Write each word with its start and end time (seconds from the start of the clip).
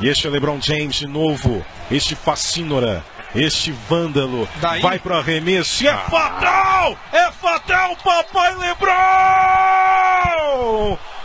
E 0.00 0.08
este 0.08 0.28
é 0.28 0.30
LeBron 0.30 0.60
James 0.60 0.94
de 0.94 1.08
novo. 1.08 1.64
Este 1.90 2.14
fascínora. 2.14 3.04
Este 3.34 3.72
vândalo. 3.72 4.48
Daí? 4.60 4.80
Vai 4.80 4.96
pro 5.00 5.16
arremesso. 5.16 5.82
E 5.82 5.88
é 5.88 5.96
fatal! 5.96 6.96
É 7.12 7.32
fatal, 7.32 7.96
papai 7.96 8.54
LeBron! 8.54 8.88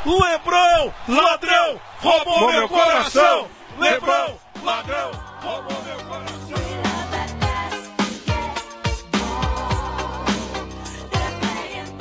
LeBron, 0.06 0.92
ladrão, 1.08 1.80
roubou 2.00 2.52
meu 2.52 2.68
coração! 2.68 3.48
LeBron, 3.80 4.38
ladrão, 4.64 5.12
roubou 5.42 5.84
meu 5.84 5.98
coração! 6.06 6.34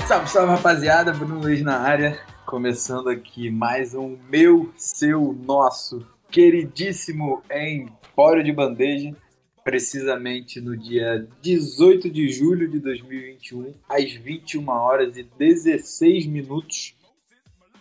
Salve, 0.08 0.28
salve 0.30 0.52
rapaziada, 0.52 1.12
Bruno 1.12 1.38
Luiz 1.38 1.62
na 1.62 1.78
área, 1.78 2.20
começando 2.44 3.08
aqui 3.08 3.50
mais 3.50 3.94
um 3.94 4.18
meu, 4.28 4.72
seu, 4.76 5.32
nosso 5.46 6.04
queridíssimo 6.32 7.42
Empório 7.50 8.42
de 8.42 8.50
Bandeja, 8.50 9.14
precisamente 9.62 10.62
no 10.62 10.74
dia 10.74 11.28
18 11.42 12.08
de 12.08 12.32
julho 12.32 12.66
de 12.70 12.80
2021, 12.80 13.74
às 13.86 14.10
21 14.12 14.66
horas 14.70 15.18
e 15.18 15.24
16 15.38 16.26
minutos, 16.26 16.94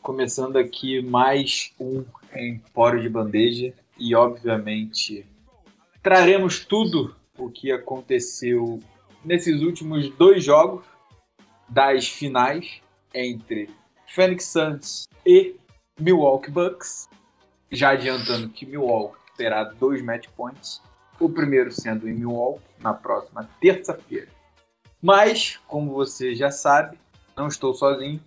começando 0.02 0.58
aqui 0.58 1.02
mais 1.02 1.72
um 1.80 2.04
Empório 2.36 3.02
de 3.02 3.08
Bandeja 3.08 3.74
e 3.98 4.14
obviamente 4.14 5.26
traremos 6.04 6.60
tudo 6.66 7.16
o 7.38 7.50
que 7.50 7.72
aconteceu 7.72 8.82
nesses 9.24 9.62
últimos 9.62 10.10
dois 10.18 10.44
jogos 10.44 10.84
das 11.70 12.06
finais 12.10 12.82
entre 13.14 13.70
Phoenix 14.08 14.44
Suns 14.48 15.08
e 15.26 15.56
Milwaukee 15.98 16.52
Bucks. 16.52 17.08
Já 17.72 17.92
adiantando 17.92 18.50
que 18.50 18.66
Milwaukee 18.66 19.18
terá 19.38 19.64
dois 19.64 20.02
match 20.02 20.28
points, 20.36 20.82
o 21.18 21.30
primeiro 21.30 21.72
sendo 21.72 22.10
em 22.10 22.14
Milwaukee 22.14 22.62
na 22.80 22.94
próxima 22.94 23.50
terça-feira. 23.62 24.28
Mas, 25.02 25.58
como 25.68 25.94
você 25.94 26.36
já 26.36 26.52
sabe, 26.52 26.98
não 27.36 27.48
estou 27.48 27.74
sozinho. 27.74 28.20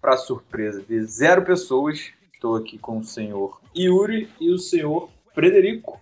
Para 0.00 0.16
surpresa 0.16 0.80
de 0.80 1.02
zero 1.02 1.44
pessoas, 1.44 2.12
estou 2.32 2.54
aqui 2.54 2.78
com 2.78 2.98
o 2.98 3.04
senhor 3.04 3.60
Yuri 3.76 4.30
e 4.40 4.50
o 4.52 4.58
senhor 4.58 5.10
Frederico. 5.34 6.00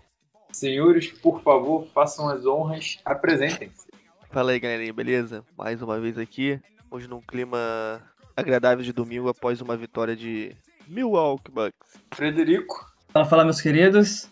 Senhores, 0.52 1.10
por 1.10 1.42
favor, 1.42 1.86
façam 1.94 2.28
as 2.28 2.44
honras, 2.44 2.98
apresentem-se. 3.04 3.86
Fala 4.30 4.52
aí, 4.52 4.60
galerinha, 4.60 4.92
beleza? 4.92 5.42
Mais 5.56 5.80
uma 5.80 5.98
vez 5.98 6.18
aqui, 6.18 6.60
hoje 6.90 7.08
num 7.08 7.22
clima 7.22 8.02
agradável 8.36 8.84
de 8.84 8.92
domingo 8.92 9.30
após 9.30 9.62
uma 9.62 9.76
vitória 9.78 10.14
de 10.14 10.54
Milwaukee 10.88 11.50
Bucks. 11.50 12.00
Frederico, 12.14 12.86
Fala, 13.16 13.24
fala, 13.24 13.44
meus 13.44 13.62
queridos. 13.62 14.30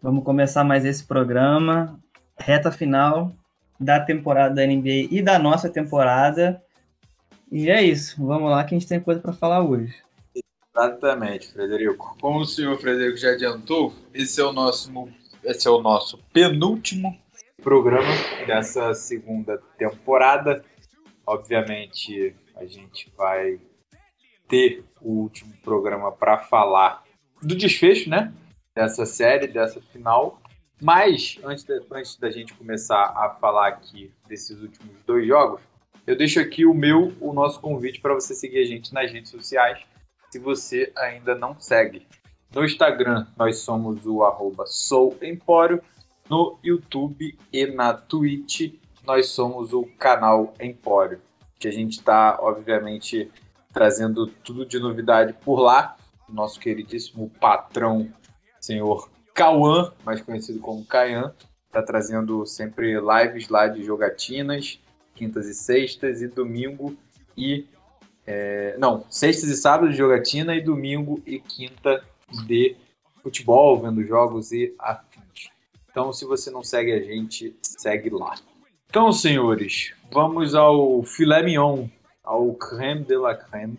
Vamos 0.00 0.22
começar 0.22 0.62
mais 0.62 0.84
esse 0.84 1.04
programa. 1.04 2.00
Reta 2.38 2.70
final 2.70 3.32
da 3.80 3.98
temporada 3.98 4.54
da 4.54 4.64
NBA 4.64 5.08
e 5.10 5.20
da 5.20 5.40
nossa 5.40 5.68
temporada. 5.68 6.62
E 7.50 7.68
é 7.68 7.82
isso. 7.82 8.24
Vamos 8.24 8.48
lá 8.48 8.62
que 8.62 8.76
a 8.76 8.78
gente 8.78 8.88
tem 8.88 9.00
coisa 9.00 9.20
para 9.20 9.32
falar 9.32 9.62
hoje. 9.62 9.92
Exatamente, 10.72 11.52
Frederico. 11.52 12.16
Como 12.20 12.38
o 12.38 12.46
senhor 12.46 12.78
Frederico 12.78 13.16
já 13.16 13.32
adiantou, 13.32 13.92
esse 14.14 14.40
é 14.40 14.44
o 14.44 14.52
nosso, 14.52 14.92
esse 15.42 15.66
é 15.66 15.70
o 15.72 15.82
nosso 15.82 16.18
penúltimo 16.32 17.18
programa 17.60 18.14
dessa 18.46 18.94
segunda 18.94 19.60
temporada. 19.76 20.64
Obviamente, 21.26 22.36
a 22.54 22.64
gente 22.66 23.12
vai 23.16 23.58
ter 24.46 24.84
o 25.02 25.22
último 25.22 25.52
programa 25.62 26.12
para 26.12 26.38
falar 26.38 27.02
do 27.42 27.54
desfecho, 27.54 28.08
né? 28.08 28.32
Dessa 28.74 29.04
série, 29.04 29.46
dessa 29.46 29.80
final. 29.80 30.40
Mas, 30.80 31.38
antes 31.44 31.64
da, 31.64 31.74
antes 31.92 32.16
da 32.16 32.30
gente 32.30 32.54
começar 32.54 33.04
a 33.04 33.36
falar 33.40 33.68
aqui 33.68 34.12
desses 34.28 34.60
últimos 34.60 34.96
dois 35.06 35.26
jogos, 35.26 35.60
eu 36.06 36.16
deixo 36.16 36.40
aqui 36.40 36.66
o 36.66 36.74
meu, 36.74 37.12
o 37.20 37.32
nosso 37.32 37.60
convite 37.60 38.00
para 38.00 38.14
você 38.14 38.34
seguir 38.34 38.58
a 38.58 38.64
gente 38.64 38.92
nas 38.92 39.10
redes 39.12 39.30
sociais, 39.30 39.78
se 40.30 40.38
você 40.38 40.92
ainda 40.96 41.34
não 41.34 41.58
segue. 41.60 42.06
No 42.52 42.64
Instagram, 42.64 43.26
nós 43.36 43.58
somos 43.58 44.04
o 44.04 44.22
arroba 44.22 44.66
souempório. 44.66 45.82
No 46.28 46.58
YouTube 46.62 47.38
e 47.52 47.66
na 47.66 47.94
Twitch, 47.94 48.74
nós 49.04 49.28
somos 49.28 49.72
o 49.72 49.84
canal 49.98 50.52
Empório. 50.60 51.20
Que 51.58 51.68
a 51.68 51.72
gente 51.72 51.98
está, 51.98 52.38
obviamente, 52.40 53.30
trazendo 53.72 54.26
tudo 54.26 54.66
de 54.66 54.78
novidade 54.78 55.32
por 55.44 55.60
lá. 55.60 55.96
Nosso 56.28 56.58
queridíssimo 56.58 57.30
patrão, 57.40 58.08
senhor 58.60 59.10
Cauã, 59.34 59.92
mais 60.04 60.20
conhecido 60.20 60.60
como 60.60 60.84
Caian, 60.84 61.34
está 61.66 61.82
trazendo 61.82 62.44
sempre 62.46 62.98
lives 63.00 63.48
lá 63.48 63.66
de 63.66 63.82
jogatinas, 63.82 64.78
quintas 65.14 65.46
e 65.48 65.54
sextas, 65.54 66.22
e 66.22 66.28
domingo 66.28 66.96
e. 67.36 67.66
é, 68.26 68.76
não, 68.78 69.04
sextas 69.10 69.48
e 69.50 69.56
sábados 69.56 69.92
de 69.92 69.98
jogatina, 69.98 70.54
e 70.54 70.60
domingo 70.60 71.22
e 71.26 71.38
quinta 71.38 72.04
de 72.46 72.76
futebol, 73.22 73.80
vendo 73.80 74.04
jogos 74.04 74.52
e 74.52 74.74
afins. 74.78 75.50
Então, 75.90 76.12
se 76.12 76.24
você 76.24 76.50
não 76.50 76.62
segue 76.62 76.92
a 76.92 77.02
gente, 77.02 77.54
segue 77.62 78.10
lá. 78.10 78.34
Então, 78.88 79.12
senhores, 79.12 79.94
vamos 80.10 80.54
ao 80.54 81.02
filé 81.02 81.42
mignon, 81.42 81.86
ao 82.22 82.54
creme 82.54 83.04
de 83.04 83.16
la 83.16 83.34
creme 83.34 83.78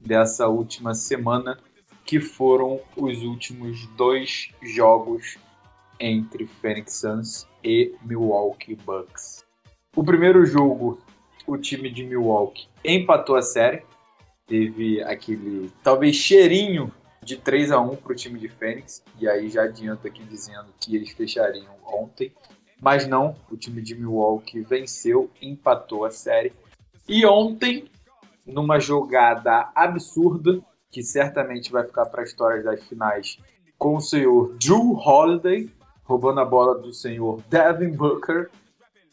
dessa 0.00 0.48
última 0.48 0.94
semana, 0.94 1.58
que 2.04 2.20
foram 2.20 2.80
os 2.96 3.22
últimos 3.22 3.86
dois 3.96 4.52
jogos 4.62 5.38
entre 5.98 6.46
Phoenix 6.46 6.94
Suns 6.94 7.46
e 7.62 7.94
Milwaukee 8.02 8.74
Bucks. 8.74 9.44
O 9.94 10.02
primeiro 10.02 10.44
jogo, 10.46 10.98
o 11.46 11.56
time 11.58 11.90
de 11.90 12.04
Milwaukee 12.04 12.68
empatou 12.84 13.36
a 13.36 13.42
série, 13.42 13.82
teve 14.46 15.02
aquele 15.02 15.70
talvez 15.82 16.16
cheirinho 16.16 16.92
de 17.22 17.36
3 17.36 17.70
a 17.70 17.80
1 17.80 17.96
para 17.96 18.12
o 18.12 18.16
time 18.16 18.38
de 18.38 18.48
Phoenix, 18.48 19.04
e 19.20 19.28
aí 19.28 19.50
já 19.50 19.64
adianto 19.64 20.06
aqui 20.06 20.24
dizendo 20.24 20.68
que 20.80 20.96
eles 20.96 21.10
fechariam 21.10 21.74
ontem, 21.84 22.32
mas 22.80 23.06
não, 23.06 23.36
o 23.50 23.56
time 23.56 23.82
de 23.82 23.94
Milwaukee 23.94 24.62
venceu, 24.62 25.30
empatou 25.40 26.04
a 26.04 26.10
série. 26.10 26.52
E 27.12 27.26
ontem, 27.26 27.90
numa 28.46 28.78
jogada 28.78 29.68
absurda, 29.74 30.60
que 30.92 31.02
certamente 31.02 31.72
vai 31.72 31.84
ficar 31.84 32.06
para 32.06 32.20
a 32.20 32.24
história 32.24 32.62
das 32.62 32.86
finais, 32.86 33.36
com 33.76 33.96
o 33.96 34.00
senhor 34.00 34.56
Drew 34.58 34.92
Holiday, 34.96 35.68
roubando 36.04 36.38
a 36.38 36.44
bola 36.44 36.78
do 36.78 36.92
senhor 36.92 37.42
Devin 37.48 37.96
Booker, 37.96 38.48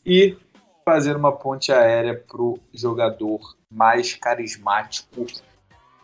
e 0.06 0.38
fazendo 0.86 1.18
uma 1.18 1.32
ponte 1.32 1.72
aérea 1.72 2.14
para 2.16 2.40
o 2.40 2.60
jogador 2.72 3.40
mais 3.74 4.14
carismático 4.14 5.26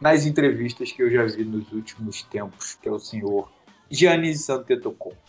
nas 0.02 0.26
entrevistas 0.26 0.92
que 0.92 1.04
eu 1.04 1.12
já 1.12 1.24
vi 1.26 1.46
nos 1.46 1.72
últimos 1.72 2.24
tempos, 2.24 2.74
que 2.74 2.90
é 2.90 2.92
o 2.92 2.98
senhor 2.98 3.52
Giannis 3.88 4.50
Antetokounmpo. 4.50 5.22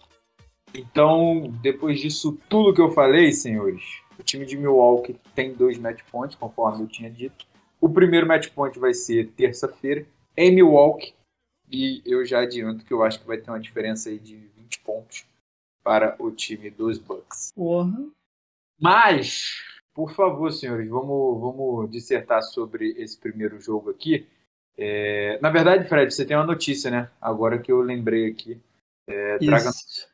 Então, 0.74 1.42
depois 1.60 2.00
disso 2.00 2.38
tudo 2.48 2.72
que 2.72 2.80
eu 2.80 2.90
falei, 2.90 3.32
senhores, 3.32 3.84
o 4.24 4.26
time 4.26 4.46
de 4.46 4.56
Milwaukee 4.56 5.20
tem 5.34 5.52
dois 5.52 5.76
match 5.76 6.02
points, 6.10 6.34
conforme 6.34 6.82
eu 6.82 6.88
tinha 6.88 7.10
dito. 7.10 7.46
O 7.78 7.90
primeiro 7.90 8.26
match 8.26 8.48
point 8.48 8.78
vai 8.78 8.94
ser 8.94 9.28
terça-feira 9.32 10.06
em 10.34 10.54
Milwaukee, 10.54 11.14
e 11.70 12.02
eu 12.06 12.24
já 12.24 12.40
adianto 12.40 12.84
que 12.84 12.92
eu 12.92 13.02
acho 13.02 13.20
que 13.20 13.26
vai 13.26 13.36
ter 13.36 13.50
uma 13.50 13.60
diferença 13.60 14.08
aí 14.08 14.18
de 14.18 14.36
20 14.36 14.80
pontos 14.80 15.26
para 15.82 16.16
o 16.18 16.30
time 16.30 16.70
dos 16.70 16.96
Bucks. 16.96 17.52
Porra. 17.54 18.08
Mas, 18.80 19.62
por 19.92 20.14
favor, 20.14 20.50
senhores, 20.50 20.88
vamos, 20.88 21.40
vamos 21.40 21.90
dissertar 21.90 22.42
sobre 22.42 22.92
esse 22.92 23.18
primeiro 23.18 23.60
jogo 23.60 23.90
aqui. 23.90 24.26
É, 24.78 25.38
na 25.42 25.50
verdade, 25.50 25.86
Fred, 25.86 26.12
você 26.12 26.24
tem 26.24 26.36
uma 26.36 26.46
notícia, 26.46 26.90
né? 26.90 27.10
Agora 27.20 27.58
que 27.58 27.70
eu 27.70 27.82
lembrei 27.82 28.30
aqui. 28.30 28.58
É, 29.06 29.36
traga 29.36 29.70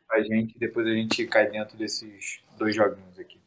pra 0.08 0.20
gente, 0.20 0.58
depois 0.58 0.84
a 0.84 0.92
gente 0.92 1.24
cai 1.28 1.48
dentro 1.48 1.78
desses 1.78 2.42
dois 2.58 2.74
joguinhos 2.74 3.16
aqui. 3.16 3.39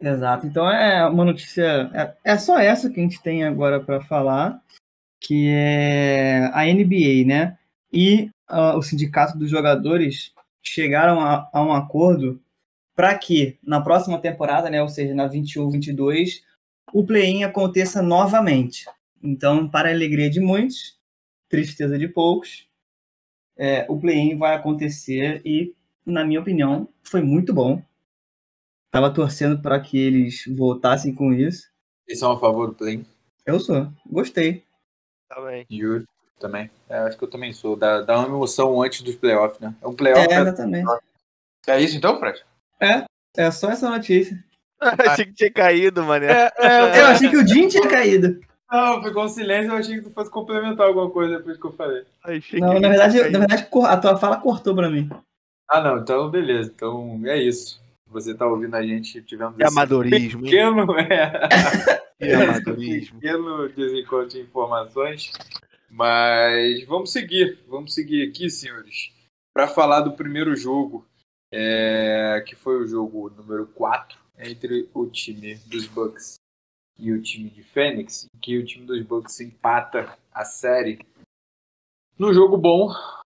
Exato. 0.00 0.46
Então 0.46 0.70
é 0.70 1.06
uma 1.08 1.24
notícia. 1.24 1.90
É, 1.92 2.32
é 2.32 2.38
só 2.38 2.58
essa 2.58 2.88
que 2.90 3.00
a 3.00 3.02
gente 3.02 3.20
tem 3.20 3.44
agora 3.44 3.80
para 3.80 4.00
falar, 4.00 4.62
que 5.20 5.48
é 5.48 6.50
a 6.52 6.64
NBA, 6.64 7.26
né? 7.26 7.58
E 7.92 8.30
ah, 8.46 8.76
o 8.76 8.82
sindicato 8.82 9.36
dos 9.36 9.50
jogadores 9.50 10.32
chegaram 10.62 11.20
a, 11.20 11.48
a 11.52 11.62
um 11.62 11.72
acordo 11.72 12.40
para 12.94 13.16
que 13.16 13.58
na 13.62 13.80
próxima 13.80 14.18
temporada, 14.18 14.68
né, 14.68 14.82
ou 14.82 14.88
seja, 14.88 15.14
na 15.14 15.28
21-22, 15.28 16.42
o 16.92 17.04
play-in 17.04 17.44
aconteça 17.44 18.02
novamente. 18.02 18.86
Então, 19.22 19.68
para 19.68 19.88
a 19.88 19.92
alegria 19.92 20.28
de 20.30 20.40
muitos, 20.40 20.98
tristeza 21.48 21.98
de 21.98 22.08
poucos, 22.08 22.68
é, 23.56 23.86
o 23.88 23.98
play-in 23.98 24.36
vai 24.36 24.54
acontecer 24.54 25.42
e, 25.44 25.74
na 26.04 26.24
minha 26.24 26.40
opinião, 26.40 26.88
foi 27.02 27.22
muito 27.22 27.52
bom. 27.52 27.82
Tava 28.90 29.10
torcendo 29.12 29.60
para 29.60 29.78
que 29.80 29.98
eles 29.98 30.44
voltassem 30.56 31.14
com 31.14 31.32
isso. 31.32 31.68
Vocês 32.06 32.18
são 32.18 32.32
a 32.32 32.38
favor 32.40 32.68
do 32.68 32.74
play? 32.74 33.04
Eu 33.44 33.60
sou, 33.60 33.88
gostei. 34.06 34.64
Tá 35.28 35.40
bem. 35.42 35.66
Yuri. 35.70 36.06
também. 36.40 36.70
É, 36.88 36.98
acho 37.00 37.18
que 37.18 37.24
eu 37.24 37.30
também 37.30 37.52
sou. 37.52 37.76
Dá, 37.76 38.00
dá 38.00 38.18
uma 38.18 38.28
emoção 38.28 38.80
antes 38.80 39.02
dos 39.02 39.16
playoffs, 39.16 39.60
né? 39.60 39.74
É 39.82 39.86
um 39.86 39.94
playoff. 39.94 40.26
É, 40.30 40.34
É, 40.34 40.40
exatamente. 40.40 40.86
é 41.66 41.80
isso 41.80 41.96
então, 41.96 42.18
Fred? 42.18 42.42
É 43.36 43.50
só 43.50 43.70
essa 43.70 43.90
notícia. 43.90 44.42
Achei 44.80 45.26
que 45.26 45.34
tinha 45.34 45.52
caído, 45.52 46.04
mané. 46.04 46.50
Eu 46.96 47.06
achei 47.06 47.28
que 47.28 47.36
o 47.36 47.46
Jim 47.46 47.66
tinha 47.66 47.88
caído. 47.88 48.40
Não, 48.70 49.02
ficou 49.02 49.24
um 49.24 49.28
silêncio, 49.28 49.72
eu 49.72 49.76
achei 49.76 49.96
que 49.96 50.02
tu 50.02 50.10
fosse 50.10 50.30
complementar 50.30 50.86
alguma 50.86 51.10
coisa 51.10 51.38
depois 51.38 51.56
que 51.58 51.64
eu 51.66 51.72
falei. 51.72 52.04
Achei 52.22 52.60
Não, 52.60 52.74
que 52.74 52.80
na 52.80 52.88
verdade, 52.88 53.30
na 53.30 53.38
verdade, 53.40 53.68
a 53.86 53.96
tua 53.96 54.16
fala 54.18 54.36
cortou 54.36 54.74
pra 54.74 54.90
mim. 54.90 55.08
Ah, 55.68 55.80
não, 55.80 55.98
então 55.98 56.30
beleza. 56.30 56.70
Então 56.74 57.20
é 57.24 57.38
isso. 57.38 57.80
Você 58.10 58.34
tá 58.34 58.46
ouvindo 58.46 58.74
a 58.74 58.82
gente, 58.82 59.22
tivemos 59.22 59.56
Que 59.56 59.64
amadorismo, 59.64 60.44
hein? 60.46 60.50
pequeno, 60.50 60.92
é, 60.98 61.98
Que 62.18 62.32
amadorismo. 62.32 63.20
pequeno 63.20 63.68
desencontro 63.68 64.28
de 64.28 64.40
informações. 64.40 65.32
Mas 65.90 66.84
vamos 66.86 67.12
seguir, 67.12 67.58
vamos 67.66 67.94
seguir 67.94 68.28
aqui, 68.28 68.50
senhores, 68.50 69.10
para 69.54 69.66
falar 69.66 70.00
do 70.02 70.12
primeiro 70.12 70.54
jogo, 70.54 71.06
é, 71.52 72.42
que 72.46 72.54
foi 72.54 72.76
o 72.82 72.86
jogo 72.86 73.30
número 73.30 73.66
4 73.68 74.18
entre 74.38 74.88
o 74.92 75.06
time 75.06 75.54
dos 75.66 75.86
Bucks 75.86 76.34
e 76.98 77.10
o 77.12 77.22
time 77.22 77.48
de 77.48 77.62
Fênix, 77.62 78.26
que 78.40 78.58
o 78.58 78.64
time 78.64 78.84
dos 78.84 79.02
Bucks 79.02 79.40
empata 79.40 80.16
a 80.32 80.44
série 80.44 80.98
num 82.18 82.34
jogo 82.34 82.56
bom, 82.58 82.92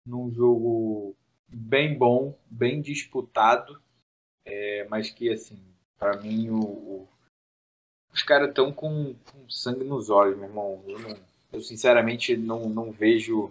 num 0.06 0.30
jogo 0.30 1.14
bem 1.48 1.98
bom, 1.98 2.38
bem 2.48 2.80
disputado, 2.80 3.80
é, 4.48 4.86
mas 4.88 5.10
que 5.10 5.30
assim, 5.30 5.58
para 5.98 6.16
mim 6.20 6.50
o, 6.50 6.60
o- 6.60 7.08
os 8.12 8.22
caras 8.22 8.48
estão 8.48 8.72
com, 8.72 9.14
com 9.30 9.48
sangue 9.50 9.84
nos 9.84 10.10
olhos, 10.10 10.36
meu 10.36 10.48
irmão. 10.48 10.82
Eu, 10.86 10.98
não- 10.98 11.16
eu, 11.52 11.60
sinceramente 11.62 12.36
não, 12.36 12.68
não 12.68 12.90
vejo 12.90 13.50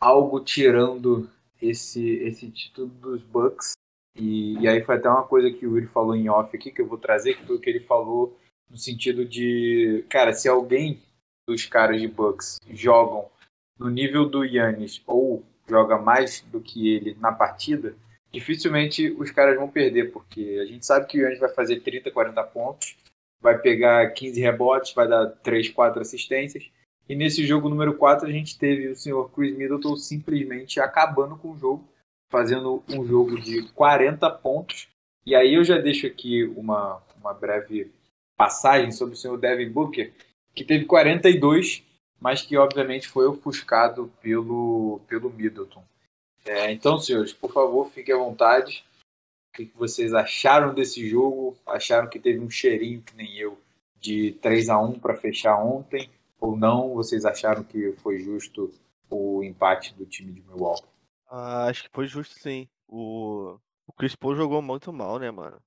algo 0.00 0.40
tirando 0.40 1.30
esse, 1.60 2.04
esse 2.16 2.50
título 2.50 2.88
dos 2.88 3.22
Bucks. 3.22 3.72
E, 4.16 4.54
e 4.60 4.68
aí 4.68 4.82
foi 4.84 4.96
até 4.96 5.08
uma 5.08 5.26
coisa 5.26 5.50
que 5.50 5.66
o 5.66 5.70
Yuri 5.76 5.86
falou 5.86 6.14
em 6.14 6.28
off 6.28 6.54
aqui, 6.56 6.70
que 6.70 6.80
eu 6.80 6.86
vou 6.86 6.98
trazer, 6.98 7.34
que 7.36 7.44
foi 7.46 7.56
o 7.56 7.60
que 7.60 7.68
ele 7.70 7.80
falou 7.80 8.38
no 8.70 8.76
sentido 8.78 9.24
de, 9.24 10.04
cara, 10.08 10.32
se 10.32 10.48
alguém 10.48 11.02
dos 11.48 11.66
caras 11.66 12.00
de 12.00 12.08
Bucks 12.08 12.60
jogam 12.70 13.28
no 13.78 13.88
nível 13.90 14.28
do 14.28 14.44
Yannis 14.44 15.02
ou 15.06 15.44
joga 15.68 15.98
mais 15.98 16.40
do 16.42 16.60
que 16.60 16.88
ele 16.94 17.14
na 17.14 17.32
partida, 17.32 17.96
dificilmente 18.34 19.10
os 19.12 19.30
caras 19.30 19.56
vão 19.56 19.68
perder, 19.68 20.10
porque 20.10 20.58
a 20.60 20.66
gente 20.66 20.84
sabe 20.84 21.06
que 21.06 21.18
o 21.18 21.22
Yannis 21.22 21.38
vai 21.38 21.48
fazer 21.50 21.80
30, 21.80 22.10
40 22.10 22.42
pontos, 22.42 22.96
vai 23.40 23.56
pegar 23.58 24.10
15 24.10 24.40
rebotes, 24.40 24.92
vai 24.92 25.06
dar 25.06 25.26
3, 25.26 25.68
4 25.68 26.02
assistências. 26.02 26.68
E 27.08 27.14
nesse 27.14 27.46
jogo 27.46 27.68
número 27.68 27.94
4 27.94 28.26
a 28.26 28.32
gente 28.32 28.58
teve 28.58 28.88
o 28.88 28.96
senhor 28.96 29.30
Chris 29.30 29.56
Middleton 29.56 29.96
simplesmente 29.96 30.80
acabando 30.80 31.36
com 31.36 31.52
o 31.52 31.56
jogo, 31.56 31.88
fazendo 32.28 32.82
um 32.88 33.06
jogo 33.06 33.40
de 33.40 33.62
40 33.72 34.28
pontos. 34.30 34.88
E 35.24 35.34
aí 35.34 35.54
eu 35.54 35.62
já 35.62 35.78
deixo 35.78 36.06
aqui 36.06 36.44
uma, 36.56 37.00
uma 37.20 37.32
breve 37.32 37.92
passagem 38.36 38.90
sobre 38.90 39.14
o 39.14 39.16
senhor 39.16 39.38
Devin 39.38 39.70
Booker, 39.70 40.12
que 40.54 40.64
teve 40.64 40.86
42, 40.86 41.84
mas 42.20 42.42
que 42.42 42.56
obviamente 42.56 43.06
foi 43.06 43.26
ofuscado 43.26 44.12
pelo, 44.20 45.00
pelo 45.06 45.30
Middleton. 45.30 45.84
É, 46.44 46.70
então, 46.70 46.98
senhores, 46.98 47.32
por 47.32 47.52
favor, 47.52 47.90
fiquem 47.90 48.14
à 48.14 48.18
vontade. 48.18 48.84
O 49.52 49.56
que 49.56 49.66
que 49.66 49.76
vocês 49.76 50.12
acharam 50.12 50.74
desse 50.74 51.08
jogo? 51.08 51.56
Acharam 51.66 52.08
que 52.08 52.18
teve 52.18 52.40
um 52.40 52.50
cheirinho, 52.50 53.02
que 53.02 53.14
nem 53.16 53.36
eu, 53.36 53.58
de 54.00 54.32
3 54.42 54.68
a 54.68 54.78
1 54.78 54.98
para 54.98 55.16
fechar 55.16 55.56
ontem? 55.56 56.10
Ou 56.40 56.56
não? 56.56 56.94
Vocês 56.94 57.24
acharam 57.24 57.62
que 57.62 57.92
foi 57.92 58.18
justo 58.18 58.70
o 59.08 59.42
empate 59.42 59.94
do 59.94 60.04
time 60.04 60.32
de 60.32 60.42
Milwaukee? 60.42 60.88
Ah, 61.28 61.66
acho 61.66 61.84
que 61.84 61.90
foi 61.92 62.06
justo 62.06 62.38
sim. 62.38 62.68
O, 62.86 63.58
o 63.86 63.92
Chris 63.92 64.14
Paul 64.14 64.34
jogou 64.36 64.60
muito 64.60 64.92
mal, 64.92 65.18
né, 65.18 65.30
mano? 65.30 65.60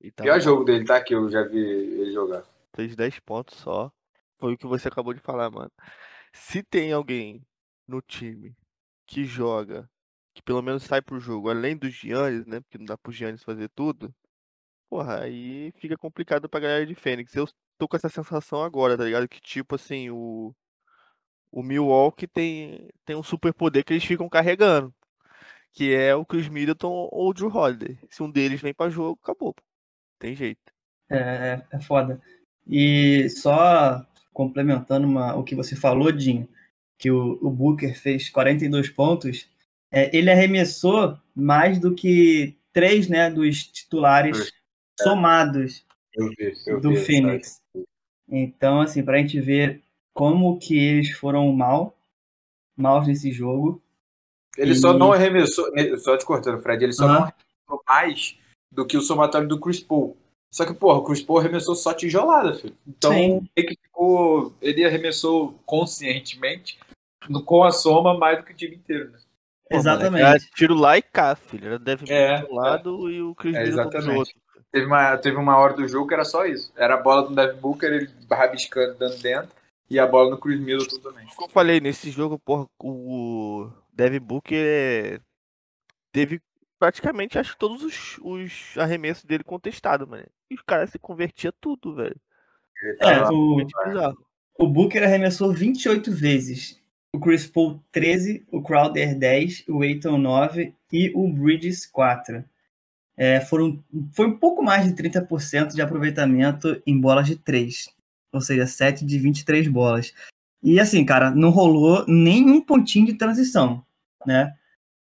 E 0.00 0.10
tá 0.10 0.24
Pior 0.24 0.40
jogo 0.40 0.64
dele, 0.64 0.84
tá? 0.84 1.00
Que 1.02 1.14
eu 1.14 1.30
já 1.30 1.42
vi 1.42 1.58
ele 1.58 2.12
jogar. 2.12 2.44
fez 2.74 2.96
10 2.96 3.20
pontos 3.20 3.56
só. 3.58 3.92
Foi 4.36 4.54
o 4.54 4.58
que 4.58 4.66
você 4.66 4.88
acabou 4.88 5.14
de 5.14 5.20
falar, 5.20 5.50
mano. 5.50 5.70
Se 6.32 6.62
tem 6.62 6.92
alguém 6.92 7.46
no 7.86 8.00
time 8.02 8.56
que 9.06 9.24
joga, 9.24 9.88
que 10.34 10.42
pelo 10.42 10.62
menos 10.62 10.82
sai 10.84 11.00
pro 11.02 11.20
jogo, 11.20 11.48
além 11.50 11.76
dos 11.76 11.92
Giannis, 11.94 12.46
né? 12.46 12.60
Porque 12.60 12.78
não 12.78 12.84
dá 12.86 12.98
pro 12.98 13.12
Giannis 13.12 13.42
fazer 13.42 13.68
tudo. 13.70 14.14
Porra, 14.90 15.22
aí 15.22 15.72
fica 15.78 15.96
complicado 15.96 16.48
pra 16.48 16.60
galera 16.60 16.86
de 16.86 16.94
Fênix. 16.94 17.34
Eu 17.34 17.48
tô 17.78 17.88
com 17.88 17.96
essa 17.96 18.08
sensação 18.08 18.62
agora, 18.62 18.96
tá 18.96 19.04
ligado? 19.04 19.28
Que 19.28 19.40
tipo 19.40 19.74
assim, 19.76 20.10
o. 20.10 20.54
O 21.50 21.62
Milwaukee 21.62 22.26
tem, 22.26 22.88
tem 23.04 23.14
um 23.14 23.22
superpoder 23.22 23.84
que 23.84 23.92
eles 23.92 24.04
ficam 24.04 24.28
carregando. 24.28 24.92
Que 25.72 25.94
é 25.94 26.14
o 26.14 26.24
Chris 26.24 26.48
Middleton 26.48 27.08
ou 27.12 27.30
o 27.30 27.34
Drew 27.34 27.48
Holiday. 27.48 27.98
Se 28.10 28.22
um 28.22 28.30
deles 28.30 28.60
vem 28.60 28.74
pra 28.74 28.90
jogo, 28.90 29.18
acabou. 29.22 29.54
Tem 30.18 30.34
jeito. 30.34 30.60
É, 31.08 31.62
é 31.72 31.80
foda. 31.80 32.20
E 32.66 33.28
só 33.30 34.04
complementando 34.32 35.06
uma- 35.06 35.34
o 35.36 35.44
que 35.44 35.54
você 35.54 35.76
falou, 35.76 36.10
Dinho, 36.10 36.48
que 36.98 37.10
o, 37.10 37.38
o 37.40 37.50
Booker 37.50 37.94
fez 37.96 38.28
42 38.30 38.88
pontos, 38.90 39.48
é, 39.94 40.16
ele 40.16 40.30
arremessou 40.30 41.16
mais 41.34 41.78
do 41.78 41.94
que 41.94 42.56
três 42.72 43.08
né, 43.08 43.30
dos 43.30 43.62
titulares 43.64 44.52
somados 45.00 45.84
Eu 46.12 46.28
vi, 46.28 46.52
eu 46.66 46.80
do 46.80 46.90
vi, 46.90 46.96
Phoenix. 46.96 47.62
Então, 48.28 48.80
assim, 48.80 49.02
pra 49.04 49.18
gente 49.18 49.40
ver 49.40 49.82
como 50.12 50.58
que 50.58 50.76
eles 50.78 51.10
foram 51.10 51.52
mal, 51.52 51.96
maus 52.76 53.06
nesse 53.06 53.32
jogo. 53.32 53.82
Ele 54.56 54.74
só 54.74 54.94
E- 54.94 54.98
não 54.98 55.12
arremessou, 55.12 55.66
só 55.98 56.16
te 56.16 56.24
cortando, 56.24 56.62
Fred, 56.62 56.84
ele 56.84 56.92
só 56.92 57.04
Aham. 57.04 57.12
não 57.14 57.22
arremessou 57.24 57.82
mais 57.86 58.38
do 58.72 58.86
que 58.86 58.96
o 58.96 59.02
somatório 59.02 59.48
do 59.48 59.58
Chris 59.60 59.80
Paul. 59.80 60.16
Só 60.52 60.64
que, 60.64 60.72
porra, 60.72 60.98
o 60.98 61.04
Chris 61.04 61.20
Paul 61.20 61.40
arremessou 61.40 61.74
só 61.74 61.92
tijolada, 61.92 62.54
filho. 62.54 62.76
Então, 62.86 63.12
Sim. 63.12 63.48
ele 63.56 63.76
ficou. 63.82 64.54
Ele 64.62 64.84
arremessou 64.84 65.58
conscientemente 65.66 66.78
com 67.44 67.64
a 67.64 67.72
soma 67.72 68.16
mais 68.16 68.38
do 68.38 68.44
que 68.44 68.52
o 68.52 68.56
time 68.56 68.76
inteiro, 68.76 69.10
né? 69.10 69.18
Pô, 69.70 69.76
mano, 69.76 69.90
Exatamente. 69.90 70.24
era 70.24 70.38
tiro 70.54 70.74
lá 70.74 70.98
e 70.98 71.02
cá, 71.02 71.34
filho. 71.34 71.66
Era 71.66 71.78
Devin 71.78 72.04
É, 72.08 72.28
Booker 72.28 72.46
de 72.46 72.52
um 72.52 72.56
lado 72.56 73.10
e 73.10 73.22
o 73.22 73.34
Chris 73.34 73.56
É, 73.56 73.62
exatamente. 73.62 74.18
outro. 74.18 74.34
Teve 74.70 74.86
uma, 74.86 75.16
teve 75.16 75.36
uma 75.36 75.56
hora 75.56 75.74
do 75.74 75.86
jogo 75.86 76.08
que 76.08 76.14
era 76.14 76.24
só 76.24 76.44
isso. 76.44 76.72
Era 76.76 76.94
a 76.94 77.02
bola 77.02 77.28
do 77.28 77.34
Devin 77.34 77.60
Booker, 77.60 77.92
ele 77.92 78.10
rabiscando, 78.30 78.98
dando 78.98 79.16
dentro, 79.22 79.50
e 79.88 79.98
a 79.98 80.06
bola 80.06 80.30
no 80.30 80.38
Chris 80.38 80.60
Middleton 80.60 80.98
também. 80.98 81.26
Como 81.28 81.48
eu 81.48 81.52
falei, 81.52 81.80
nesse 81.80 82.10
jogo, 82.10 82.38
porra, 82.38 82.66
o 82.82 83.70
Devin 83.92 84.20
Booker 84.20 84.64
é, 84.66 85.20
teve 86.12 86.40
praticamente, 86.78 87.38
acho 87.38 87.52
que 87.52 87.58
todos 87.58 87.82
os, 87.82 88.18
os 88.20 88.76
arremessos 88.76 89.24
dele 89.24 89.44
contestados, 89.44 90.06
mano. 90.06 90.26
E 90.50 90.54
os 90.54 90.62
caras 90.62 90.90
se 90.90 90.98
convertia 90.98 91.52
tudo, 91.60 91.94
velho. 91.94 92.20
É, 93.00 93.22
o, 93.30 93.66
o 94.58 94.68
Booker 94.68 95.02
arremessou 95.02 95.52
28 95.52 96.12
vezes. 96.12 96.82
O 97.14 97.20
Chris 97.20 97.46
Paul 97.46 97.80
13, 97.92 98.44
o 98.50 98.60
Crowder 98.60 99.16
10, 99.16 99.66
o 99.68 99.82
Aiton 99.82 100.18
9 100.18 100.74
e 100.92 101.12
o 101.14 101.32
Bridges 101.32 101.86
4. 101.86 102.44
É, 103.16 103.40
foram, 103.40 103.80
foi 104.12 104.26
um 104.26 104.36
pouco 104.36 104.60
mais 104.64 104.84
de 104.84 105.00
30% 105.00 105.76
de 105.76 105.80
aproveitamento 105.80 106.82
em 106.84 107.00
bolas 107.00 107.28
de 107.28 107.36
3. 107.36 107.88
Ou 108.32 108.40
seja, 108.40 108.66
7 108.66 109.04
de 109.04 109.16
23 109.20 109.68
bolas. 109.68 110.12
E 110.60 110.80
assim, 110.80 111.04
cara, 111.04 111.30
não 111.30 111.50
rolou 111.50 112.04
nenhum 112.08 112.60
pontinho 112.60 113.06
de 113.06 113.14
transição, 113.14 113.86
né? 114.26 114.52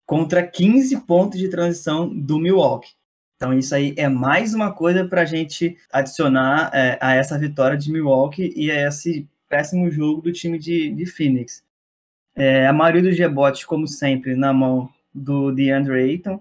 Contra 0.06 0.42
15 0.42 1.02
pontos 1.02 1.38
de 1.38 1.50
transição 1.50 2.08
do 2.08 2.38
Milwaukee. 2.38 2.94
Então 3.36 3.52
isso 3.52 3.74
aí 3.74 3.92
é 3.98 4.08
mais 4.08 4.54
uma 4.54 4.72
coisa 4.72 5.06
para 5.06 5.20
a 5.20 5.26
gente 5.26 5.76
adicionar 5.92 6.70
é, 6.72 6.96
a 7.02 7.14
essa 7.14 7.38
vitória 7.38 7.76
de 7.76 7.92
Milwaukee 7.92 8.50
e 8.56 8.70
a 8.70 8.88
esse 8.88 9.28
péssimo 9.46 9.90
jogo 9.90 10.22
do 10.22 10.32
time 10.32 10.58
de, 10.58 10.90
de 10.90 11.04
Phoenix. 11.04 11.67
É, 12.38 12.68
a 12.68 12.72
maioria 12.72 13.02
dos 13.02 13.18
rebotes, 13.18 13.64
como 13.64 13.88
sempre, 13.88 14.36
na 14.36 14.52
mão 14.52 14.88
do 15.12 15.50
DeAndre 15.50 15.94
Ayton, 15.94 16.40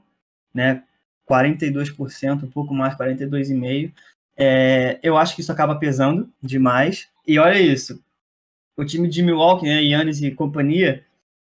né? 0.54 0.84
42%, 1.28 2.44
um 2.44 2.52
pouco 2.52 2.74
mais, 2.74 2.96
42,5%. 2.96 3.92
É, 4.38 5.00
eu 5.02 5.18
acho 5.18 5.36
que 5.36 5.42
isso 5.42 5.52
acaba 5.52 5.76
pesando 5.76 6.30
demais. 6.42 7.10
E 7.26 7.40
olha 7.40 7.60
isso, 7.60 8.00
o 8.78 8.86
time 8.86 9.10
de 9.10 9.24
Milwaukee, 9.24 9.66
né, 9.66 9.82
Yannis 9.84 10.22
e 10.22 10.30
companhia, 10.30 11.04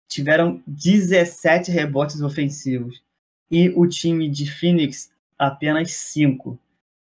tiveram 0.09 0.61
17 0.67 1.71
rebotes 1.71 2.21
ofensivos. 2.21 3.01
E 3.49 3.69
o 3.71 3.87
time 3.87 4.29
de 4.29 4.51
Phoenix, 4.51 5.11
apenas 5.39 5.93
5. 5.93 6.59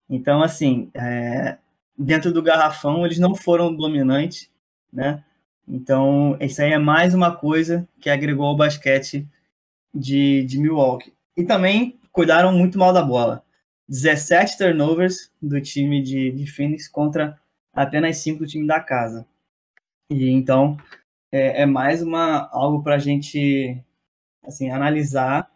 Então, 0.09 0.43
assim, 0.43 0.91
é, 0.93 1.57
dentro 1.97 2.31
do 2.31 2.43
garrafão, 2.43 3.07
eles 3.07 3.19
não 3.19 3.35
foram 3.35 3.75
dominantes, 3.75 4.51
né? 4.93 5.25
Então, 5.67 6.37
isso 6.41 6.61
aí 6.61 6.73
é 6.73 6.79
mais 6.79 7.15
uma 7.15 7.35
coisa 7.35 7.89
que 8.01 8.11
agregou 8.11 8.47
ao 8.47 8.57
basquete 8.57 9.29
de, 9.95 10.45
de 10.45 10.59
Milwaukee. 10.59 11.13
E 11.37 11.45
também 11.45 11.99
cuidaram 12.11 12.53
muito 12.53 12.79
mal 12.79 12.93
da 12.93 13.03
bola. 13.03 13.45
17 13.89 14.59
turnovers 14.59 15.31
do 15.41 15.61
time 15.61 16.03
de, 16.03 16.31
de 16.33 16.47
Phoenix 16.47 16.89
contra 16.89 17.39
apenas 17.73 18.19
5 18.19 18.41
do 18.41 18.47
time 18.47 18.67
da 18.67 18.81
casa. 18.81 19.27
E 20.11 20.31
então, 20.31 20.77
é, 21.31 21.63
é 21.63 21.67
mais 21.67 22.03
uma 22.03 22.49
algo 22.53 22.83
para 22.83 22.97
a 22.97 22.99
gente 22.99 23.83
assim 24.45 24.71
analisar 24.71 25.51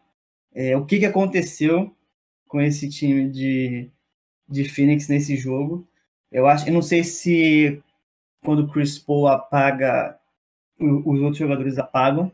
é, 0.55 0.77
o 0.77 0.87
que, 0.87 0.99
que 0.99 1.07
aconteceu 1.07 1.95
com 2.49 2.61
esse 2.61 2.89
time 2.89 3.29
de, 3.29 3.91
de 4.49 4.65
Phoenix 4.65 5.09
nesse 5.09 5.37
jogo. 5.37 5.87
Eu 6.33 6.47
acho, 6.47 6.67
eu 6.69 6.73
não 6.73 6.83
sei 6.83 7.05
se 7.05 7.83
quando 8.47 8.61
o 8.61 8.69
Chris 8.69 8.97
Paul 8.97 9.27
apaga, 9.27 10.17
os 10.79 11.21
outros 11.21 11.39
jogadores 11.39 11.79
apagam, 11.79 12.31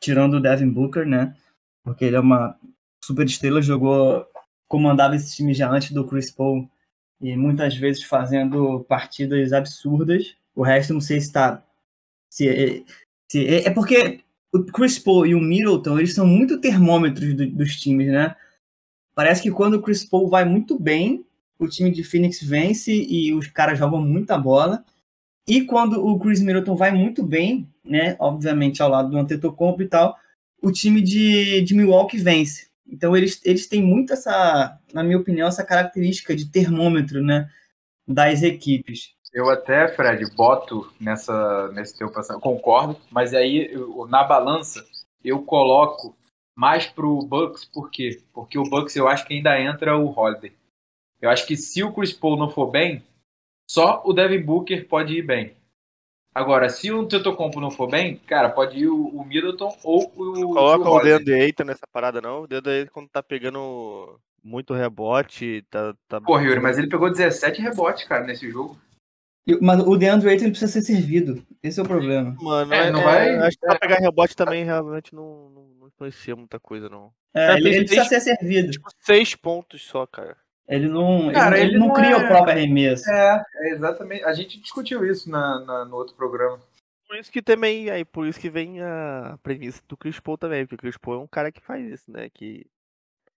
tirando 0.00 0.34
o 0.34 0.40
Devin 0.40 0.68
Booker, 0.68 1.06
né? 1.06 1.36
Porque 1.84 2.04
ele 2.04 2.16
é 2.16 2.20
uma 2.20 2.58
super 3.04 3.24
estrela, 3.24 3.62
jogou, 3.62 4.26
comandava 4.66 5.14
esse 5.14 5.36
time 5.36 5.54
já 5.54 5.70
antes 5.70 5.92
do 5.92 6.04
Chris 6.04 6.28
Paul 6.28 6.68
e 7.20 7.36
muitas 7.36 7.76
vezes 7.76 8.02
fazendo 8.02 8.80
partidas 8.88 9.52
absurdas. 9.52 10.36
O 10.56 10.62
resto 10.64 10.92
não 10.92 11.00
sei 11.00 11.20
se 11.20 11.28
está 11.28 11.62
se, 12.28 12.48
é, 12.48 12.82
se 13.30 13.46
é, 13.46 13.68
é, 13.68 13.70
porque 13.70 14.24
o 14.52 14.64
Chris 14.64 14.98
Paul 14.98 15.24
e 15.24 15.36
o 15.36 15.40
Middleton 15.40 16.00
eles 16.00 16.14
são 16.14 16.26
muito 16.26 16.60
termômetros 16.60 17.32
do, 17.34 17.46
dos 17.46 17.76
times, 17.76 18.08
né? 18.08 18.34
Parece 19.14 19.40
que 19.40 19.52
quando 19.52 19.74
o 19.74 19.82
Chris 19.82 20.04
Paul 20.04 20.28
vai 20.28 20.44
muito 20.44 20.76
bem, 20.80 21.24
o 21.60 21.68
time 21.68 21.92
de 21.92 22.02
Phoenix 22.02 22.42
vence 22.42 22.92
e 22.92 23.32
os 23.32 23.46
caras 23.46 23.78
jogam 23.78 24.04
muita 24.04 24.36
bola. 24.36 24.84
E 25.46 25.64
quando 25.64 26.04
o 26.04 26.18
Chris 26.18 26.40
Middleton 26.40 26.76
vai 26.76 26.92
muito 26.92 27.22
bem, 27.22 27.68
né, 27.84 28.16
obviamente 28.18 28.80
ao 28.82 28.88
lado 28.88 29.10
do 29.10 29.18
Antetokounmpo 29.18 29.82
e 29.82 29.88
tal, 29.88 30.16
o 30.62 30.70
time 30.70 31.00
de, 31.00 31.60
de 31.62 31.74
Milwaukee 31.74 32.18
vence. 32.18 32.70
Então 32.86 33.16
eles, 33.16 33.40
eles 33.44 33.66
têm 33.66 33.82
muito 33.82 34.12
essa, 34.12 34.78
na 34.92 35.02
minha 35.02 35.18
opinião, 35.18 35.48
essa 35.48 35.64
característica 35.64 36.36
de 36.36 36.50
termômetro, 36.50 37.22
né, 37.22 37.50
das 38.06 38.42
equipes. 38.42 39.14
Eu 39.32 39.48
até, 39.48 39.88
Fred, 39.88 40.24
boto 40.34 40.92
nessa 41.00 41.72
nesse 41.72 41.96
teu 41.96 42.10
passado, 42.12 42.38
concordo, 42.38 42.98
mas 43.10 43.32
aí 43.32 43.70
eu, 43.72 44.06
na 44.06 44.22
balança 44.22 44.84
eu 45.24 45.42
coloco 45.42 46.14
mais 46.54 46.86
pro 46.86 47.24
Bucks, 47.24 47.64
por 47.64 47.90
quê? 47.90 48.22
Porque 48.32 48.58
o 48.58 48.64
Bucks 48.64 48.94
eu 48.94 49.08
acho 49.08 49.26
que 49.26 49.34
ainda 49.34 49.58
entra 49.58 49.96
o 49.96 50.06
Holiday. 50.06 50.52
Eu 51.20 51.30
acho 51.30 51.46
que 51.46 51.56
se 51.56 51.82
o 51.82 51.92
Chris 51.92 52.12
Paul 52.12 52.36
não 52.36 52.50
for 52.50 52.70
bem, 52.70 53.02
só 53.72 54.02
o 54.04 54.12
Devin 54.12 54.42
Booker 54.42 54.86
pode 54.86 55.14
ir 55.14 55.22
bem. 55.22 55.56
Agora, 56.34 56.68
se 56.68 56.92
o 56.92 57.06
Tetocompo 57.06 57.58
não 57.58 57.70
for 57.70 57.88
bem, 57.88 58.18
cara, 58.18 58.50
pode 58.50 58.78
ir 58.78 58.88
o, 58.88 59.06
o 59.06 59.24
Middleton 59.24 59.74
ou 59.82 60.12
o. 60.14 60.52
Coloca 60.52 60.90
o, 60.90 60.96
o 60.96 61.02
Deandre 61.02 61.40
Ayton 61.40 61.64
nessa 61.64 61.86
parada, 61.90 62.20
não. 62.20 62.42
O 62.42 62.46
Deandre 62.46 62.72
Ayton, 62.72 62.90
quando 62.92 63.08
tá 63.08 63.22
pegando 63.22 64.20
muito 64.44 64.74
rebote, 64.74 65.64
tá. 65.70 65.94
tá... 66.06 66.20
Porra, 66.20 66.42
Yuri, 66.42 66.60
mas 66.60 66.76
ele 66.76 66.86
pegou 66.86 67.10
17 67.10 67.62
rebotes, 67.62 68.04
cara, 68.04 68.24
nesse 68.26 68.50
jogo. 68.50 68.78
Mas 69.62 69.80
o 69.80 69.96
DeAndre 69.96 70.28
Ayton 70.28 70.50
precisa 70.50 70.70
ser 70.70 70.82
servido. 70.82 71.42
Esse 71.62 71.80
é 71.80 71.82
o 71.82 71.86
problema. 71.86 72.36
Mano, 72.42 72.74
é, 72.74 72.90
não 72.90 73.00
é, 73.00 73.04
vai... 73.04 73.36
acho 73.46 73.58
que 73.58 73.66
pra 73.66 73.78
pegar 73.78 73.96
rebote 73.96 74.36
também 74.36 74.64
realmente 74.64 75.14
não, 75.14 75.48
não, 75.48 75.64
não 75.80 75.90
conhecia 75.96 76.36
muita 76.36 76.60
coisa, 76.60 76.90
não. 76.90 77.10
É, 77.34 77.56
ele, 77.56 77.70
ele 77.70 77.84
precisa 77.86 78.04
ser 78.04 78.20
servido. 78.20 78.70
Tipo, 78.70 78.90
seis 79.00 79.34
pontos 79.34 79.82
só, 79.82 80.06
cara. 80.06 80.36
Ele 80.68 80.88
não, 80.88 81.32
Cara, 81.32 81.58
ele, 81.58 81.70
ele 81.70 81.78
não, 81.78 81.88
não, 81.88 81.94
cria 81.94 82.12
é... 82.12 82.16
o 82.16 82.26
próprio 82.26 82.54
arremesso. 82.54 83.10
É, 83.10 83.44
é, 83.56 83.70
exatamente. 83.70 84.24
A 84.24 84.32
gente 84.32 84.60
discutiu 84.60 85.04
isso 85.04 85.30
na, 85.30 85.60
na, 85.60 85.84
no 85.84 85.96
outro 85.96 86.14
programa. 86.14 86.60
Por 87.06 87.18
isso 87.18 87.30
que 87.30 87.42
também, 87.42 87.90
aí, 87.90 88.04
por 88.04 88.26
isso 88.26 88.40
que 88.40 88.48
vem 88.48 88.80
a 88.80 89.38
premissa 89.42 89.82
do 89.86 89.96
Chris 89.96 90.18
Paul 90.18 90.38
também, 90.38 90.64
porque 90.64 90.76
o 90.76 90.78
Chris 90.78 90.96
Paul 90.96 91.16
é 91.16 91.18
um 91.18 91.26
cara 91.26 91.52
que 91.52 91.60
faz 91.60 91.84
isso, 91.84 92.10
né? 92.10 92.28
Que 92.32 92.64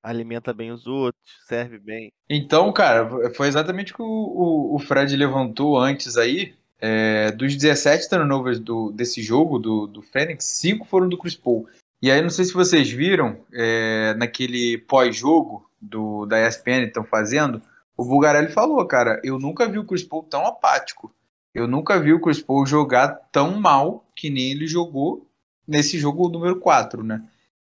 alimenta 0.01 0.53
bem 0.53 0.72
os 0.72 0.88
outros, 0.88 1.24
serve 1.46 1.79
bem. 1.79 2.13
Então, 2.29 2.72
cara, 2.72 3.34
foi 3.34 3.48
exatamente 3.48 3.91
o 3.91 3.96
que 3.96 4.01
o, 4.01 4.75
o 4.75 4.79
Fred 4.79 5.15
levantou 5.17 5.77
antes 5.77 6.15
aí. 6.15 6.53
É, 6.79 7.32
dos 7.32 7.55
17 7.55 8.10
turnovers 8.10 8.60
do, 8.60 8.91
desse 8.91 9.22
jogo, 9.22 9.58
do, 9.58 9.88
do 9.88 10.01
Fênix, 10.01 10.46
5 10.46 10.86
foram 10.86 11.10
do 11.10 11.17
Chris 11.17 11.36
Paul. 11.36 11.67
E 12.05 12.12
aí, 12.12 12.21
não 12.21 12.29
sei 12.29 12.45
se 12.45 12.53
vocês 12.53 12.88
viram, 12.91 13.35
é, 13.51 14.13
naquele 14.13 14.77
pós-jogo 14.77 15.67
do 15.81 16.27
da 16.27 16.47
ESPN 16.47 16.85
estão 16.85 17.03
fazendo, 17.03 17.59
o 17.97 18.05
Bulgarelli 18.05 18.51
falou, 18.51 18.85
cara, 18.85 19.19
eu 19.24 19.39
nunca 19.39 19.67
vi 19.67 19.79
o 19.79 19.83
Chris 19.83 20.03
Paul 20.03 20.21
tão 20.21 20.45
apático. 20.45 21.12
Eu 21.51 21.67
nunca 21.67 22.00
vi 22.00 22.13
o 22.13 22.21
Chris 22.21 22.39
Paul 22.39 22.63
jogar 22.63 23.07
tão 23.31 23.59
mal 23.59 24.05
que 24.15 24.29
nem 24.29 24.51
ele 24.51 24.67
jogou 24.67 25.27
nesse 25.67 25.97
jogo 25.97 26.29
número 26.29 26.59
4, 26.59 27.03
né? 27.03 27.24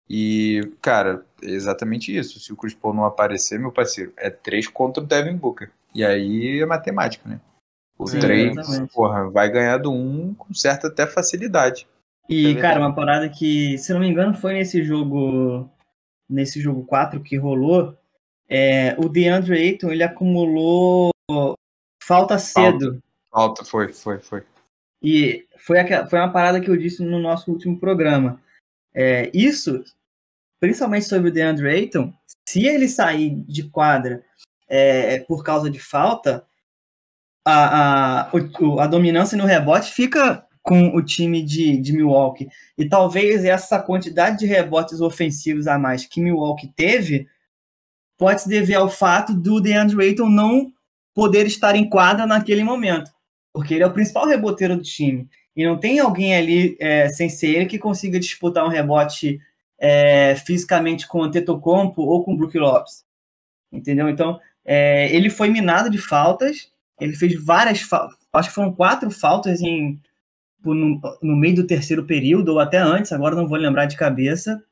E, 0.07 0.71
cara, 0.83 1.25
é 1.43 1.49
exatamente 1.49 2.15
isso. 2.15 2.39
Se 2.39 2.53
o 2.53 2.57
Chris 2.57 2.75
Paul 2.75 2.93
não 2.93 3.07
aparecer, 3.07 3.59
meu 3.59 3.73
parceiro, 3.73 4.13
é 4.19 4.29
3 4.29 4.69
contra 4.69 5.03
o 5.03 5.07
Devin 5.07 5.39
Booker. 5.39 5.71
E 5.95 6.05
aí 6.05 6.61
é 6.61 6.67
matemática, 6.67 7.27
né? 7.27 7.41
O 7.99 8.05
3, 8.05 8.55
porra, 8.93 9.31
vai 9.31 9.49
ganhar 9.51 9.79
do 9.79 9.91
1 9.91 10.35
com 10.35 10.53
certa 10.53 10.89
até 10.89 11.07
facilidade. 11.07 11.89
E, 12.29 12.53
é 12.53 12.61
cara, 12.61 12.81
uma 12.81 12.95
parada 12.95 13.29
que, 13.29 13.79
se 13.79 13.93
não 13.93 14.01
me 14.01 14.09
engano, 14.09 14.35
foi 14.35 14.55
nesse 14.55 14.83
jogo 14.83 15.71
nesse 16.29 16.61
jogo 16.61 16.85
4 16.85 17.23
que 17.23 17.37
rolou, 17.37 17.97
é, 18.49 18.97
o 18.99 19.09
DeAndre 19.09 19.57
Ayton 19.59 19.91
ele 19.91 20.03
acumulou 20.03 21.13
falta 22.03 22.39
cedo. 22.39 23.03
Falta, 23.31 23.63
falta 23.63 23.65
foi, 23.65 23.93
foi, 23.93 24.19
foi. 24.19 24.43
E 25.03 25.47
foi, 25.59 25.79
aquela, 25.79 26.07
foi 26.07 26.19
uma 26.19 26.33
parada 26.33 26.61
que 26.61 26.69
eu 26.71 26.77
disse 26.77 27.03
no 27.03 27.19
nosso 27.19 27.51
último 27.51 27.79
programa. 27.79 28.41
É, 28.95 29.31
isso, 29.35 29.85
principalmente 30.61 31.07
sobre 31.07 31.29
o 31.29 31.33
DeAndre 31.33 31.69
Ayton, 31.69 32.13
se 32.49 32.65
ele 32.65 32.89
sair 32.89 33.31
de 33.31 33.69
quadra 33.69 34.25
é, 34.69 35.21
por 35.21 35.45
causa 35.45 35.71
de 35.71 35.79
falta, 35.79 36.45
a, 37.45 38.23
a, 38.23 38.31
a 38.81 38.87
dominância 38.87 39.37
no 39.37 39.45
rebote 39.45 39.93
fica 39.93 40.46
com 40.67 40.89
o 40.97 41.01
time 41.01 41.45
de, 41.45 41.77
de 41.77 41.93
Milwaukee. 41.93 42.49
E 42.77 42.89
talvez 42.89 43.45
essa 43.45 43.79
quantidade 43.79 44.41
de 44.41 44.47
rebotes 44.47 45.01
ofensivos 45.01 45.69
a 45.69 45.79
mais 45.79 46.05
que 46.05 46.21
Milwaukee 46.21 46.67
teve 46.75 47.29
pode 48.19 48.43
se 48.43 48.49
dever 48.49 48.75
ao 48.75 48.89
fato 48.89 49.33
do 49.33 49.61
DeAndre 49.61 50.09
Ayton 50.09 50.29
não 50.29 50.73
poder 51.15 51.47
estar 51.47 51.77
em 51.77 51.89
quadra 51.89 52.27
naquele 52.27 52.65
momento, 52.65 53.13
porque 53.53 53.75
ele 53.75 53.85
é 53.85 53.87
o 53.87 53.93
principal 53.93 54.27
reboteiro 54.27 54.77
do 54.77 54.83
time. 54.83 55.29
E 55.55 55.65
não 55.65 55.79
tem 55.79 56.01
alguém 56.01 56.35
ali, 56.35 56.77
é, 56.81 57.09
sem 57.11 57.29
ser 57.29 57.55
ele, 57.55 57.67
que 57.67 57.79
consiga 57.79 58.19
disputar 58.19 58.65
um 58.65 58.69
rebote 58.69 59.39
é, 59.79 60.35
fisicamente 60.35 61.07
com 61.07 61.21
o 61.21 61.23
Antetokounmpo 61.23 62.03
ou 62.03 62.25
com 62.25 62.35
o 62.35 62.37
Brook 62.37 62.59
Lopes. 62.59 63.05
Entendeu? 63.71 64.09
Então, 64.09 64.41
é, 64.65 65.15
ele 65.15 65.31
foi 65.31 65.49
minado 65.49 65.89
de 65.89 65.99
faltas, 65.99 66.73
ele 67.01 67.15
fez 67.15 67.41
várias 67.41 67.89
acho 68.33 68.49
que 68.49 68.55
foram 68.55 68.73
quatro 68.73 69.13
faltas 69.13 69.61
em 69.61 70.01
no, 70.75 71.01
no 71.23 71.37
meio 71.37 71.57
do 71.57 71.67
terceiro 71.67 72.05
período, 72.05 72.53
ou 72.53 72.61
até 72.61 72.79
antes, 72.79 73.13
agora 73.13 73.35
não 73.35 73.49
vou 73.49 73.59
lembrar 73.59 73.87
de 73.87 73.97
cabeça. 73.97 74.63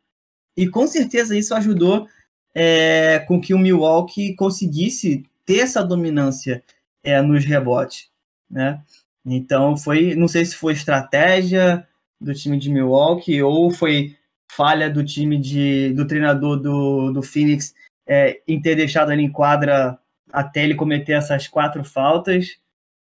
E 0.57 0.69
com 0.69 0.87
certeza 0.87 1.37
isso 1.37 1.55
ajudou 1.55 2.09
é, 2.55 3.19
com 3.21 3.41
que 3.41 3.53
o 3.53 3.59
Milwaukee 3.59 4.35
conseguisse 4.35 5.25
ter 5.45 5.61
essa 5.61 5.83
dominância 5.83 6.63
é, 7.03 7.21
nos 7.21 7.45
rebotes, 7.45 8.09
né? 8.49 8.81
Então 9.27 9.77
foi, 9.77 10.15
não 10.15 10.29
sei 10.29 10.45
se 10.45 10.55
foi 10.55 10.73
estratégia 10.75 11.87
do 12.21 12.35
time 12.35 12.59
de 12.59 12.71
Milwaukee 12.71 13.43
ou 13.43 13.71
foi 13.71 14.17
falha 14.51 14.89
do 14.89 15.05
time 15.05 15.39
de, 15.39 15.93
do 15.95 16.07
treinador 16.07 16.59
do, 16.59 17.11
do 17.11 17.23
Phoenix 17.23 17.75
é, 18.07 18.41
em 18.47 18.61
ter 18.61 18.77
deixado 18.77 19.13
ele 19.13 19.23
em 19.23 19.33
quadra 19.33 19.99
até 20.33 20.65
ele 20.65 20.75
cometer 20.75 21.13
essas 21.13 21.47
quatro 21.47 21.85
faltas, 21.85 22.59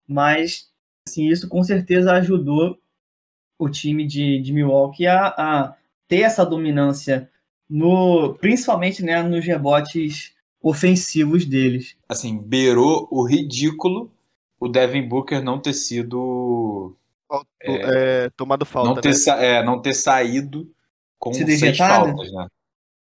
mas 0.07 0.69
assim, 1.07 1.27
isso 1.27 1.47
com 1.47 1.63
certeza 1.63 2.13
ajudou 2.13 2.77
o 3.57 3.69
time 3.69 4.05
de, 4.05 4.41
de 4.41 4.53
Milwaukee 4.53 5.07
a, 5.07 5.27
a 5.27 5.75
ter 6.07 6.21
essa 6.21 6.45
dominância, 6.45 7.29
no, 7.69 8.35
principalmente 8.35 9.03
né, 9.03 9.21
nos 9.23 9.45
rebotes 9.45 10.33
ofensivos 10.61 11.45
deles. 11.45 11.95
Assim, 12.09 12.37
beirou 12.37 13.07
o 13.11 13.23
ridículo 13.23 14.11
o 14.59 14.67
Devin 14.67 15.07
Booker 15.07 15.43
não 15.43 15.59
ter 15.59 15.73
sido. 15.73 16.95
É, 17.61 18.25
é, 18.25 18.29
tomado 18.31 18.65
falta. 18.65 18.89
Não 18.89 19.01
ter, 19.01 19.09
né? 19.09 19.45
é, 19.45 19.63
não 19.63 19.81
ter 19.81 19.93
saído 19.93 20.71
com 21.19 21.33
Se 21.33 21.45
seis 21.57 21.77
faltas, 21.77 22.31
né? 22.31 22.47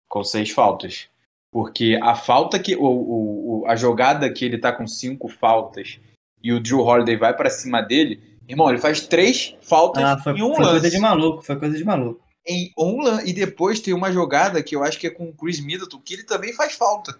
Com 0.07 0.23
seis 0.23 0.51
faltas. 0.51 1.07
Porque 1.51 1.99
a 2.01 2.15
falta 2.15 2.59
que. 2.59 2.75
O, 2.75 3.61
o, 3.61 3.63
a 3.67 3.75
jogada 3.75 4.31
que 4.31 4.45
ele 4.45 4.57
tá 4.57 4.71
com 4.71 4.85
cinco 4.85 5.27
faltas 5.27 5.99
e 6.45 6.53
o 6.53 6.59
Drew 6.59 6.81
Holiday 6.81 7.17
vai 7.17 7.35
para 7.35 7.49
cima 7.49 7.81
dele, 7.81 8.21
irmão, 8.47 8.69
ele 8.69 8.77
faz 8.77 9.07
três 9.07 9.55
faltas 9.63 10.03
ah, 10.03 10.19
foi, 10.19 10.33
em 10.33 10.43
um 10.43 10.53
foi 10.53 10.63
lance. 10.63 10.71
Foi 10.73 10.79
coisa 10.79 10.89
de 10.91 10.99
maluco, 10.99 11.41
foi 11.41 11.55
coisa 11.55 11.77
de 11.77 11.83
maluco. 11.83 12.21
Em 12.47 12.71
um 12.77 13.01
lance. 13.01 13.27
E 13.27 13.33
depois 13.33 13.79
tem 13.79 13.95
uma 13.95 14.11
jogada 14.11 14.61
que 14.61 14.75
eu 14.75 14.83
acho 14.83 14.99
que 14.99 15.07
é 15.07 15.09
com 15.09 15.27
o 15.27 15.33
Chris 15.33 15.59
Middleton, 15.59 15.99
que 15.99 16.13
ele 16.13 16.23
também 16.23 16.53
faz 16.53 16.75
falta. 16.75 17.19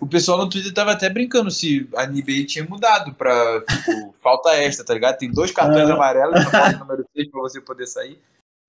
O 0.00 0.08
pessoal 0.08 0.38
no 0.38 0.48
Twitter 0.48 0.74
tava 0.74 0.90
até 0.90 1.08
brincando 1.08 1.52
se 1.52 1.88
a 1.94 2.04
NBA 2.04 2.46
tinha 2.48 2.64
mudado 2.64 3.14
pra 3.14 3.60
tipo, 3.60 4.12
falta 4.20 4.56
extra, 4.56 4.84
tá 4.84 4.92
ligado? 4.92 5.18
Tem 5.18 5.30
dois 5.30 5.52
cartões 5.52 5.88
amarelos 5.88 6.34
na 6.34 6.50
falta 6.50 6.78
número 6.82 7.06
6 7.14 7.30
pra 7.30 7.40
você 7.42 7.60
poder 7.60 7.86
sair. 7.86 8.20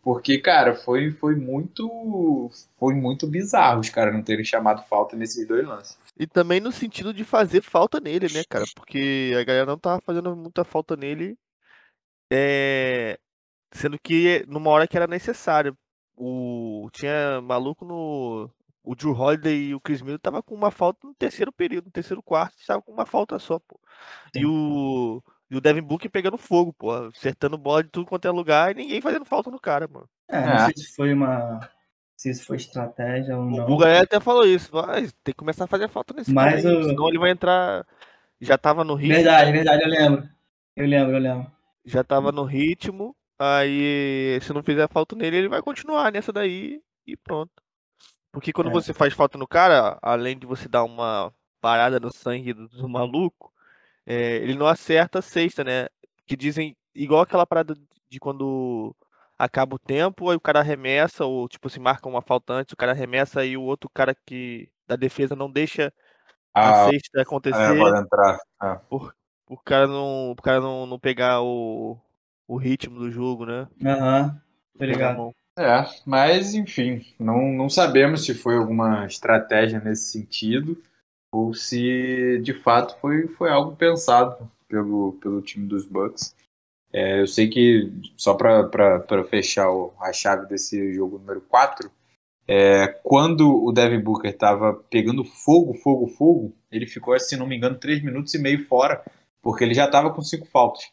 Porque, 0.04 0.38
cara, 0.38 0.76
foi, 0.76 1.10
foi 1.10 1.36
muito. 1.36 2.52
Foi 2.78 2.94
muito 2.94 3.26
bizarro 3.26 3.80
os 3.80 3.90
caras 3.90 4.14
não 4.14 4.22
terem 4.22 4.46
chamado 4.46 4.84
falta 4.88 5.16
nesses 5.16 5.48
dois 5.48 5.66
lances. 5.66 5.98
E 6.18 6.26
também 6.26 6.60
no 6.62 6.72
sentido 6.72 7.14
de 7.14 7.24
fazer 7.26 7.62
falta 7.62 8.00
nele, 8.00 8.30
né, 8.30 8.44
cara? 8.50 8.66
Porque 8.76 9.34
a 9.40 9.44
galera 9.44 9.66
não 9.66 9.78
tava 9.78 10.02
fazendo 10.02 10.36
muita 10.36 10.64
falta 10.64 10.96
nele. 10.96 11.38
É... 12.32 13.20
Sendo 13.74 14.00
que 14.00 14.46
numa 14.48 14.70
hora 14.72 14.88
que 14.88 14.98
era 14.98 15.08
necessário. 15.08 15.78
O... 16.16 16.90
Tinha 16.94 17.42
maluco 17.42 17.86
no. 17.86 18.50
O 18.84 18.96
Drew 18.96 19.14
Holiday 19.14 19.70
e 19.70 19.76
o 19.76 19.82
Chris 19.82 20.02
Miller 20.02 20.20
tava 20.20 20.44
com 20.44 20.54
uma 20.56 20.70
falta 20.72 21.08
no 21.08 21.16
terceiro 21.16 21.52
período, 21.52 21.86
no 21.86 21.92
terceiro 21.92 22.22
quarto, 22.22 22.56
estava 22.60 22.82
com 22.84 22.92
uma 22.92 23.06
falta 23.06 23.40
só, 23.40 23.60
pô. 23.60 23.80
E 24.34 24.46
o. 24.46 25.22
E 25.50 25.56
o 25.58 25.62
Devin 25.62 25.82
Booker 25.82 26.10
pegando 26.10 26.38
fogo, 26.38 26.74
pô, 26.74 26.92
acertando 26.92 27.58
bola 27.58 27.84
de 27.84 27.90
tudo 27.90 28.08
quanto 28.08 28.28
é 28.28 28.32
lugar 28.32 28.72
e 28.72 28.76
ninguém 28.76 29.02
fazendo 29.02 29.26
falta 29.26 29.52
no 29.52 29.60
cara, 29.60 29.88
mano. 29.88 30.10
É, 30.28 30.40
não 30.42 30.54
É. 30.54 30.66
sei 30.66 30.74
se 30.78 30.96
foi 30.96 31.14
uma. 31.14 31.60
Se 32.16 32.30
isso 32.30 32.46
foi 32.46 32.58
estratégia 32.58 33.38
ou 33.38 33.44
O 33.44 33.50
não. 33.50 33.66
Buga 33.66 34.02
até 34.02 34.20
falou 34.20 34.46
isso, 34.46 34.72
vai, 34.72 35.02
tem 35.24 35.34
que 35.34 35.34
começar 35.34 35.66
a 35.66 35.68
fazer 35.68 35.90
falta 35.90 36.14
nesse 36.14 36.34
Mas 36.34 36.64
cara 36.64 36.78
o- 36.80 36.84
senão 36.86 37.10
ele 37.10 37.20
vai 37.20 37.32
entrar. 37.32 37.86
Já 38.40 38.58
tava 38.58 38.84
no 38.84 38.96
ritmo. 38.96 39.16
Verdade, 39.16 39.52
verdade, 39.52 39.84
eu 39.84 39.90
lembro. 39.90 40.30
Eu 40.76 40.86
lembro, 40.88 41.16
eu 41.16 41.20
lembro. 41.20 41.52
Já 41.86 42.04
tava 42.04 42.32
no 42.32 42.44
ritmo. 42.44 43.16
Aí, 43.38 44.40
se 44.42 44.54
não 44.54 44.64
fizer 44.64 44.88
falta 44.88 45.16
nele, 45.16 45.36
ele 45.38 45.50
vai 45.50 45.62
continuar 45.62 46.10
nessa 46.12 46.32
daí 46.32 46.82
e 47.06 47.18
pronto. 47.18 47.52
Porque 48.32 48.54
quando 48.54 48.70
É. 48.70 48.74
você 48.74 48.94
faz 48.94 49.14
falta 49.14 49.38
no 49.38 49.48
cara, 49.48 49.98
além 50.02 50.38
de 50.38 50.46
você 50.46 50.68
dar 50.70 50.84
uma 50.84 51.34
parada 51.62 52.00
no 52.00 52.12
sangue 52.14 52.54
do, 52.54 52.68
do 52.70 52.88
maluco, 52.88 53.52
é, 54.06 54.38
ele 54.38 54.56
não 54.56 54.68
acerta 54.68 55.20
a 55.20 55.22
sexta, 55.22 55.64
né? 55.66 55.88
Que 56.26 56.36
dizem, 56.38 56.76
igual 56.94 57.22
aquela 57.22 57.46
parada 57.46 57.76
de 58.10 58.20
quando 58.20 58.96
acaba 59.38 59.76
o 59.76 59.80
tempo, 59.80 60.30
aí 60.30 60.36
o 60.38 60.42
cara 60.42 60.60
arremessa, 60.60 61.26
ou 61.26 61.48
tipo, 61.50 61.70
se 61.70 61.80
marca 61.80 62.08
uma 62.10 62.22
falta 62.22 62.54
antes, 62.54 62.74
o 62.74 62.78
cara 62.78 62.92
arremessa 62.94 63.46
e 63.46 63.58
o 63.58 63.64
outro 63.64 63.90
cara 63.94 64.16
que 64.26 64.70
da 64.88 64.96
defesa 64.96 65.36
não 65.36 65.52
deixa 65.52 65.94
a 66.62 66.74
Ah, 66.74 66.76
sexta 66.76 67.22
é, 67.54 67.74
acontecer 67.74 67.78
pode 67.78 67.98
entrar. 68.00 68.40
É. 68.64 68.80
o 69.48 69.58
cara 69.58 69.88
não, 69.88 70.32
o 70.32 70.36
cara 70.36 70.60
não, 70.60 70.86
não 70.86 71.00
pegar 71.00 71.42
o, 71.42 71.98
o 72.48 72.58
ritmo 72.58 73.00
do 73.00 73.12
jogo, 73.12 73.46
né? 73.46 73.68
Aham, 73.86 74.42
tô 74.78 74.86
ligado. 74.86 75.18
Bom, 75.18 75.32
É, 75.58 75.86
mas 76.06 76.54
enfim, 76.54 77.06
não, 77.20 77.52
não 77.54 77.70
sabemos 77.70 78.26
se 78.26 78.34
foi 78.34 78.58
alguma 78.58 79.06
estratégia 79.06 79.80
nesse 79.80 80.12
sentido 80.12 80.82
ou 81.32 81.54
se 81.54 82.40
de 82.44 82.54
fato 82.54 82.98
foi, 83.00 83.28
foi 83.30 83.50
algo 83.52 83.76
pensado 83.76 84.52
pelo, 84.68 85.14
pelo 85.22 85.42
time 85.42 85.68
dos 85.68 85.86
Bucks. 85.86 86.36
É, 86.98 87.20
eu 87.20 87.28
sei 87.28 87.50
que, 87.50 87.92
só 88.16 88.34
para 88.36 89.24
fechar 89.30 89.70
o- 89.70 89.94
a 90.00 90.14
chave 90.14 90.48
desse 90.48 90.94
jogo 90.94 91.18
número 91.20 91.42
4, 91.42 91.92
é, 92.48 92.88
quando 93.04 93.50
o 93.66 93.72
Devin 93.74 94.00
Booker 94.00 94.32
estava 94.32 94.74
pegando 94.90 95.26
fogo, 95.26 95.74
fogo, 95.74 96.08
fogo, 96.08 96.54
ele 96.72 96.88
ficou, 96.88 97.20
se 97.20 97.36
não 97.36 97.46
me 97.48 97.58
engano, 97.58 97.78
3 97.78 98.02
minutos 98.02 98.34
e 98.34 98.40
meio 98.40 98.66
fora, 98.66 99.04
porque 99.42 99.64
ele 99.66 99.74
já 99.74 99.86
estava 99.86 100.10
com 100.14 100.22
cinco 100.22 100.46
faltas. 100.46 100.90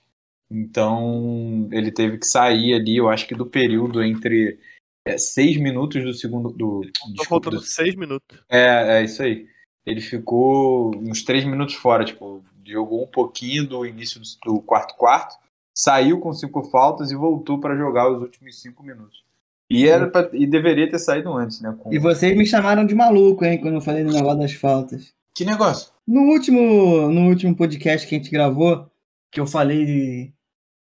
Então 0.50 1.68
ele 1.72 1.90
teve 1.92 2.18
que 2.18 2.26
sair 2.26 2.74
ali, 2.74 2.96
eu 2.96 3.08
acho 3.08 3.26
que 3.26 3.34
do 3.34 3.46
período 3.46 4.02
entre 4.02 4.58
é, 5.06 5.16
seis 5.18 5.56
minutos 5.56 6.02
do 6.02 6.12
segundo. 6.14 6.50
Do, 6.50 6.82
Tô 7.16 7.24
faltando 7.24 7.56
do- 7.56 7.62
seis 7.62 7.94
minutos. 7.94 8.38
é, 8.50 8.98
é 9.00 9.04
isso 9.04 9.22
aí. 9.22 9.46
Ele 9.86 10.00
ficou 10.00 10.94
uns 10.96 11.22
três 11.24 11.44
minutos 11.44 11.74
fora, 11.74 12.04
tipo, 12.04 12.44
jogou 12.64 13.02
um 13.02 13.06
pouquinho 13.08 13.66
do 13.66 13.84
início 13.86 14.20
do, 14.20 14.54
do 14.54 14.60
quarto 14.62 14.94
quarto, 14.96 15.34
saiu 15.74 16.20
com 16.20 16.32
cinco 16.32 16.62
faltas 16.64 17.10
e 17.10 17.16
voltou 17.16 17.58
para 17.60 17.76
jogar 17.76 18.10
os 18.10 18.20
últimos 18.20 18.60
cinco 18.60 18.82
minutos. 18.82 19.22
E, 19.70 19.88
era 19.88 20.06
pra- 20.06 20.28
e 20.34 20.46
deveria 20.46 20.90
ter 20.90 20.98
saído 20.98 21.32
antes, 21.32 21.60
né? 21.60 21.74
com- 21.78 21.92
E 21.92 21.98
vocês 21.98 22.36
me 22.36 22.44
chamaram 22.46 22.84
de 22.84 22.94
maluco, 22.94 23.44
hein, 23.44 23.58
quando 23.58 23.74
eu 23.74 23.80
falei 23.80 24.04
do 24.04 24.12
negócio 24.12 24.38
das 24.38 24.52
faltas. 24.52 25.14
Que 25.34 25.44
negócio? 25.46 25.90
No 26.06 26.20
último, 26.30 27.08
no 27.08 27.28
último 27.28 27.56
podcast 27.56 28.06
que 28.06 28.14
a 28.14 28.18
gente 28.18 28.30
gravou, 28.30 28.86
que 29.30 29.40
eu 29.40 29.46
falei 29.46 29.86
de- 29.86 30.32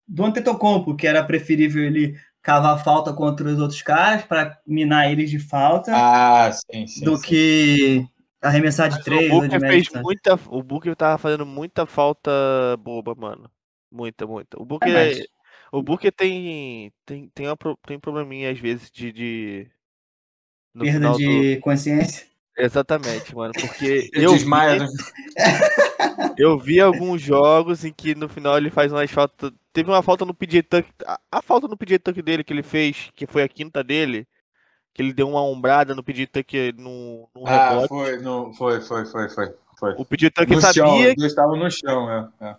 do 0.06 0.24
Antetokounmpo, 0.24 0.94
que 0.94 1.04
era 1.06 1.24
preferível 1.24 1.82
ele 1.82 2.16
cavar 2.40 2.84
falta 2.84 3.12
contra 3.12 3.48
os 3.48 3.58
outros 3.58 3.82
caras 3.82 4.22
para 4.22 4.56
minar 4.64 5.10
eles 5.10 5.30
de 5.30 5.40
falta, 5.40 5.90
Ah, 5.92 6.52
sim, 6.52 6.86
sim. 6.86 7.04
do 7.04 7.16
sim. 7.16 7.22
que 7.26 8.06
arremessar 8.40 8.88
de 8.88 9.02
três 9.02 9.32
o 9.32 9.40
Booker 9.40 9.58
fez 9.60 9.88
muita. 10.00 10.38
O 10.48 10.62
Booker 10.62 10.94
tava 10.94 11.18
fazendo 11.18 11.44
muita 11.44 11.84
falta 11.86 12.30
boba, 12.78 13.16
mano. 13.16 13.50
Muita, 13.90 14.26
muita. 14.26 14.60
O 14.60 14.64
Booker, 14.64 14.88
É, 14.88 14.92
mas- 14.92 15.26
o 15.72 15.82
Booker 15.82 16.12
tem, 16.12 16.92
tem, 17.04 17.28
tem, 17.34 17.46
uma, 17.46 17.56
tem 17.86 17.96
um 17.96 18.00
probleminha 18.00 18.50
às 18.50 18.58
vezes 18.58 18.90
de. 18.90 19.12
de 19.12 19.70
no 20.74 20.84
Perda 20.84 20.98
final 20.98 21.12
do- 21.12 21.18
de 21.18 21.56
consciência. 21.60 22.26
Exatamente, 22.58 23.34
mano. 23.34 23.52
Porque 23.60 24.10
Ele 24.12 24.24
eu 24.26 24.36
vi, 24.36 24.50
né? 24.50 24.86
eu 26.38 26.58
vi 26.58 26.80
alguns 26.80 27.20
jogos 27.20 27.84
em 27.84 27.92
que 27.92 28.14
no 28.14 28.28
final 28.28 28.56
ele 28.56 28.70
faz 28.70 28.92
umas 28.92 29.10
faltas. 29.10 29.50
Teve 29.72 29.90
uma 29.90 30.02
falta 30.02 30.24
no 30.24 30.34
PJ 30.34 30.62
Tuck. 30.62 30.88
A, 31.06 31.20
a 31.32 31.42
falta 31.42 31.68
no 31.68 31.76
PJ 31.76 31.98
Tuck 31.98 32.20
dele 32.22 32.42
que 32.44 32.52
ele 32.52 32.62
fez, 32.62 33.10
que 33.14 33.26
foi 33.26 33.42
a 33.42 33.48
quinta 33.48 33.84
dele, 33.84 34.26
que 34.94 35.02
ele 35.02 35.12
deu 35.12 35.28
uma 35.28 35.42
ombrada 35.42 35.94
no 35.94 36.02
PJ 36.02 36.26
Tuck 36.26 36.72
num, 36.78 37.26
num 37.34 37.46
Ah, 37.46 37.68
rebote. 37.70 37.88
foi, 37.88 38.16
no, 38.18 38.52
foi, 38.54 38.80
foi, 38.80 39.04
foi, 39.06 39.28
foi. 39.28 39.54
foi. 39.78 39.94
O 39.98 40.04
PJ 40.04 40.30
Tuck 40.30 40.50
No 40.54 40.60
chão, 40.60 40.72
sabia 40.72 41.08
os 41.10 41.14
dois 41.16 41.32
estavam 41.32 41.56
no 41.56 41.70
chão, 41.70 42.10
é. 42.10 42.28
é. 42.40 42.56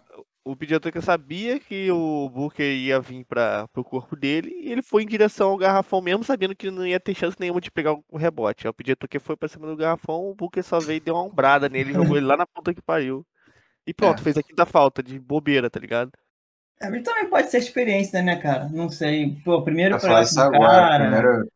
O 0.51 0.79
Tucker 0.79 1.01
sabia 1.01 1.59
que 1.59 1.91
o 1.91 2.29
Booker 2.29 2.65
ia 2.65 2.99
vir 2.99 3.25
para 3.25 3.67
o 3.75 3.83
corpo 3.83 4.15
dele 4.15 4.49
e 4.63 4.71
ele 4.71 4.81
foi 4.81 5.03
em 5.03 5.07
direção 5.07 5.49
ao 5.51 5.57
garrafão 5.57 6.01
mesmo 6.01 6.23
sabendo 6.23 6.55
que 6.55 6.71
não 6.71 6.85
ia 6.85 6.99
ter 6.99 7.13
chance 7.15 7.37
nenhuma 7.39 7.59
de 7.61 7.71
pegar 7.71 7.93
o 8.09 8.17
rebote. 8.17 8.65
Aí 8.65 8.69
o 8.69 8.73
PJ 8.73 8.95
Tucker 8.95 9.21
foi 9.21 9.35
pra 9.35 9.47
cima 9.47 9.67
do 9.67 9.75
garrafão, 9.75 10.29
o 10.29 10.35
Booker 10.35 10.63
só 10.63 10.79
veio 10.79 10.97
e 10.97 11.01
deu 11.01 11.15
uma 11.15 11.23
ombrada 11.23 11.67
nele, 11.69 11.93
jogou 11.93 12.17
ele 12.17 12.25
lá 12.25 12.37
na 12.37 12.45
puta 12.45 12.73
que 12.73 12.81
pariu. 12.81 13.25
E 13.85 13.93
pronto, 13.93 14.19
É. 14.19 14.23
fez 14.23 14.37
a 14.37 14.43
quinta 14.43 14.65
falta 14.65 15.01
de 15.01 15.19
bobeira, 15.19 15.69
tá 15.69 15.79
ligado? 15.79 16.11
É, 16.81 16.89
mas 16.89 17.01
também 17.03 17.29
pode 17.29 17.49
ser 17.49 17.57
experiência, 17.57 18.21
né, 18.21 18.35
cara? 18.35 18.69
Não 18.69 18.87
sei. 18.89 19.35
Pô, 19.43 19.61
primeiro 19.63 19.97
Pra 19.97 20.07
falar 20.07 20.21
isso 20.23 20.35
do 20.35 20.41
agora. 20.41 20.59
cara, 20.67 20.99
primeiro, 21.03 21.27
primeiro 21.29 21.49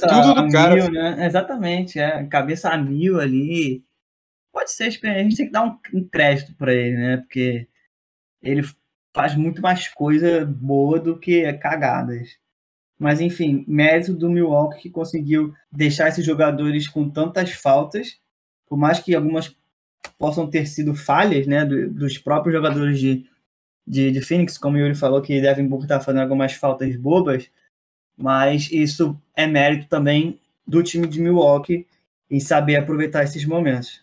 cabeça 0.00 0.06
tudo 0.08 0.38
a 0.38 0.42
do 0.42 0.52
cara. 0.52 0.74
mil, 0.74 0.90
né? 0.90 1.26
Exatamente, 1.26 1.98
é. 1.98 2.24
Cabeça 2.26 2.68
a 2.70 2.76
mil 2.76 3.18
ali. 3.20 3.82
Pode 4.52 4.70
ser 4.72 4.88
experiência. 4.88 5.20
A 5.20 5.24
gente 5.24 5.36
tem 5.36 5.46
que 5.46 5.52
dar 5.52 5.64
um, 5.64 5.78
um 5.94 6.08
crédito 6.08 6.54
pra 6.56 6.74
ele, 6.74 6.96
né? 6.96 7.16
Porque 7.18 7.66
ele 8.42 8.62
faz 9.14 9.34
muito 9.34 9.60
mais 9.62 9.88
coisa 9.88 10.44
boa 10.44 10.98
do 11.00 11.18
que 11.18 11.52
cagadas. 11.54 12.36
Mas, 12.98 13.20
enfim, 13.20 13.64
mérito 13.68 14.14
do 14.14 14.30
Milwaukee 14.30 14.82
que 14.82 14.90
conseguiu 14.90 15.54
deixar 15.70 16.08
esses 16.08 16.24
jogadores 16.24 16.88
com 16.88 17.08
tantas 17.08 17.52
faltas, 17.52 18.18
por 18.68 18.76
mais 18.78 19.00
que 19.00 19.14
algumas 19.14 19.56
possam 20.18 20.48
ter 20.48 20.66
sido 20.66 20.94
falhas, 20.94 21.46
né, 21.46 21.64
do- 21.64 21.90
dos 21.90 22.18
próprios 22.18 22.54
jogadores 22.54 22.98
de, 23.00 23.26
de, 23.86 24.10
de 24.12 24.20
Phoenix, 24.20 24.58
como 24.58 24.76
o 24.76 24.80
Yuri 24.80 24.94
falou 24.94 25.22
que 25.22 25.40
Devin 25.40 25.66
Booker 25.68 25.88
tá 25.88 26.00
fazendo 26.00 26.22
algumas 26.22 26.52
faltas 26.54 26.96
bobas, 26.96 27.50
mas 28.16 28.70
isso 28.72 29.20
é 29.36 29.46
mérito 29.46 29.86
também 29.88 30.38
do 30.66 30.82
time 30.82 31.06
de 31.06 31.20
Milwaukee 31.20 31.86
em 32.30 32.40
saber 32.40 32.76
aproveitar 32.76 33.24
esses 33.24 33.44
momentos. 33.44 34.02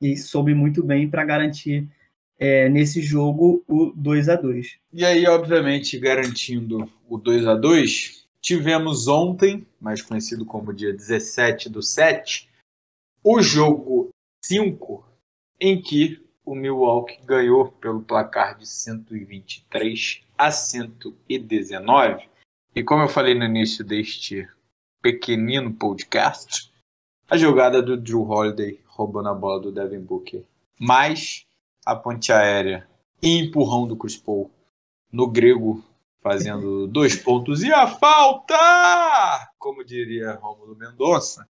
E 0.00 0.16
soube 0.16 0.54
muito 0.54 0.82
bem 0.82 1.08
para 1.10 1.24
garantir 1.24 1.88
é, 2.38 2.68
nesse 2.68 3.02
jogo 3.02 3.64
o 3.66 3.92
2 3.94 4.28
a 4.28 4.36
2 4.36 4.78
E 4.92 5.04
aí, 5.04 5.26
obviamente, 5.26 5.98
garantindo 5.98 6.90
o 7.08 7.18
2 7.18 7.46
a 7.46 7.54
2 7.54 8.26
tivemos 8.40 9.08
ontem, 9.08 9.66
mais 9.80 10.00
conhecido 10.00 10.44
como 10.46 10.72
dia 10.72 10.92
17 10.92 11.68
do 11.68 11.82
7, 11.82 12.48
o 13.22 13.42
jogo 13.42 14.10
5, 14.44 15.04
em 15.60 15.82
que 15.82 16.24
o 16.44 16.54
Milwaukee 16.54 17.20
ganhou 17.24 17.70
pelo 17.72 18.00
placar 18.00 18.56
de 18.56 18.66
123 18.66 20.22
a 20.36 20.50
119. 20.50 22.28
E 22.74 22.82
como 22.82 23.02
eu 23.02 23.08
falei 23.08 23.34
no 23.34 23.44
início 23.44 23.84
deste 23.84 24.48
pequenino 25.02 25.74
podcast, 25.74 26.72
a 27.28 27.36
jogada 27.36 27.82
do 27.82 27.96
Drew 27.96 28.22
Holiday 28.22 28.80
roubando 28.86 29.28
a 29.28 29.34
bola 29.34 29.60
do 29.60 29.72
Devin 29.72 30.00
Booker, 30.00 30.42
mais 30.80 31.44
a 31.88 31.96
ponte 31.96 32.30
aérea 32.30 32.86
e 33.22 33.38
empurrão 33.38 33.88
do 33.88 33.96
Chris 33.96 34.14
Paul 34.14 34.50
no 35.10 35.26
grego, 35.26 35.82
fazendo 36.20 36.86
dois 36.92 37.16
pontos 37.16 37.62
e 37.62 37.72
a 37.72 37.86
falta! 37.86 38.54
Como 39.58 39.82
diria 39.82 40.34
Rômulo 40.34 40.76
Mendonça. 40.76 41.48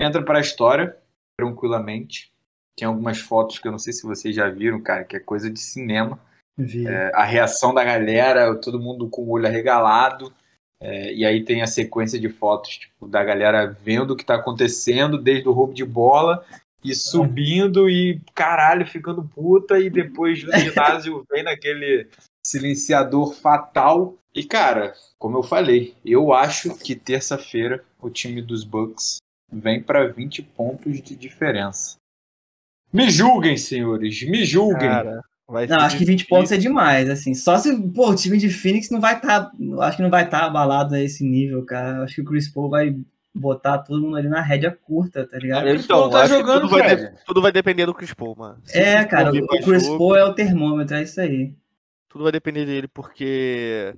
Entra 0.00 0.22
para 0.22 0.38
a 0.38 0.40
história, 0.40 0.96
tranquilamente. 1.36 2.32
Tem 2.74 2.88
algumas 2.88 3.20
fotos 3.20 3.58
que 3.58 3.68
eu 3.68 3.72
não 3.72 3.78
sei 3.78 3.92
se 3.92 4.04
vocês 4.04 4.34
já 4.34 4.48
viram, 4.48 4.80
cara, 4.80 5.04
que 5.04 5.14
é 5.14 5.20
coisa 5.20 5.50
de 5.50 5.60
cinema. 5.60 6.18
É, 6.58 7.12
a 7.14 7.24
reação 7.24 7.74
da 7.74 7.84
galera, 7.84 8.54
todo 8.56 8.80
mundo 8.80 9.10
com 9.10 9.24
o 9.24 9.30
olho 9.30 9.46
arregalado. 9.46 10.32
É, 10.80 11.12
e 11.12 11.24
aí 11.26 11.44
tem 11.44 11.60
a 11.60 11.66
sequência 11.66 12.18
de 12.18 12.30
fotos 12.30 12.78
tipo, 12.78 13.06
da 13.06 13.22
galera 13.22 13.66
vendo 13.66 14.12
o 14.12 14.16
que 14.16 14.22
está 14.22 14.36
acontecendo, 14.36 15.18
desde 15.18 15.46
o 15.46 15.52
roubo 15.52 15.74
de 15.74 15.84
bola 15.84 16.44
e 16.84 16.94
subindo 16.94 17.88
e 17.88 18.20
caralho, 18.34 18.86
ficando 18.86 19.24
puta, 19.24 19.78
e 19.80 19.88
depois 19.88 20.44
do 20.44 20.52
ginásio 20.52 21.24
vem 21.30 21.42
naquele 21.42 22.08
silenciador 22.46 23.34
fatal. 23.34 24.16
E 24.34 24.44
cara, 24.44 24.94
como 25.18 25.38
eu 25.38 25.42
falei, 25.42 25.94
eu 26.04 26.32
acho 26.32 26.76
que 26.76 26.94
terça-feira 26.94 27.82
o 28.00 28.10
time 28.10 28.42
dos 28.42 28.64
Bucks 28.64 29.16
vem 29.50 29.82
para 29.82 30.06
20 30.08 30.42
pontos 30.42 31.00
de 31.00 31.16
diferença. 31.16 31.96
Me 32.92 33.10
julguem, 33.10 33.56
senhores, 33.56 34.22
me 34.22 34.44
julguem. 34.44 34.88
Cara, 34.88 35.20
Vai 35.46 35.66
Não, 35.66 35.78
acho 35.78 35.98
que 35.98 36.04
20 36.04 36.18
difícil. 36.18 36.28
pontos 36.36 36.52
é 36.52 36.56
demais, 36.56 37.10
assim. 37.10 37.34
Só 37.34 37.58
se, 37.58 37.76
pô, 37.90 38.10
o 38.10 38.14
time 38.14 38.38
de 38.38 38.48
Phoenix 38.48 38.88
não 38.90 39.00
vai 39.00 39.16
estar. 39.16 39.50
acho 39.80 39.96
que 39.96 40.02
não 40.02 40.10
vai 40.10 40.24
estar 40.24 40.44
abalado 40.44 40.94
a 40.94 41.00
esse 41.02 41.22
nível, 41.22 41.64
cara. 41.64 42.02
Acho 42.02 42.14
que 42.14 42.20
o 42.22 42.24
Chris 42.24 42.48
Paul 42.48 42.70
vai 42.70 42.96
botar 43.34 43.78
todo 43.78 44.00
mundo 44.00 44.16
ali 44.16 44.28
na 44.28 44.40
rédea 44.40 44.70
curta, 44.70 45.26
tá 45.26 45.36
ligado? 45.38 45.64
Chris 45.66 45.84
Então, 45.84 45.98
Paul 46.02 46.10
tá 46.10 46.26
jogando, 46.26 46.60
tudo 46.62 46.70
vai, 46.70 46.96
de- 46.96 47.24
tudo 47.24 47.42
vai 47.42 47.52
depender 47.52 47.86
do 47.86 47.94
Chris 47.94 48.14
Paul, 48.14 48.36
mano. 48.36 48.60
Se 48.64 48.78
É, 48.78 49.04
cara, 49.04 49.32
o 49.32 49.46
mais 49.46 49.64
Chris 49.64 49.84
jogo, 49.84 49.98
Paul 49.98 50.16
é 50.16 50.24
o 50.24 50.34
termômetro, 50.34 50.96
é 50.96 51.02
isso 51.02 51.20
aí. 51.20 51.54
Tudo 52.08 52.22
vai 52.22 52.32
depender 52.32 52.64
dele, 52.64 52.86
porque 52.86 53.92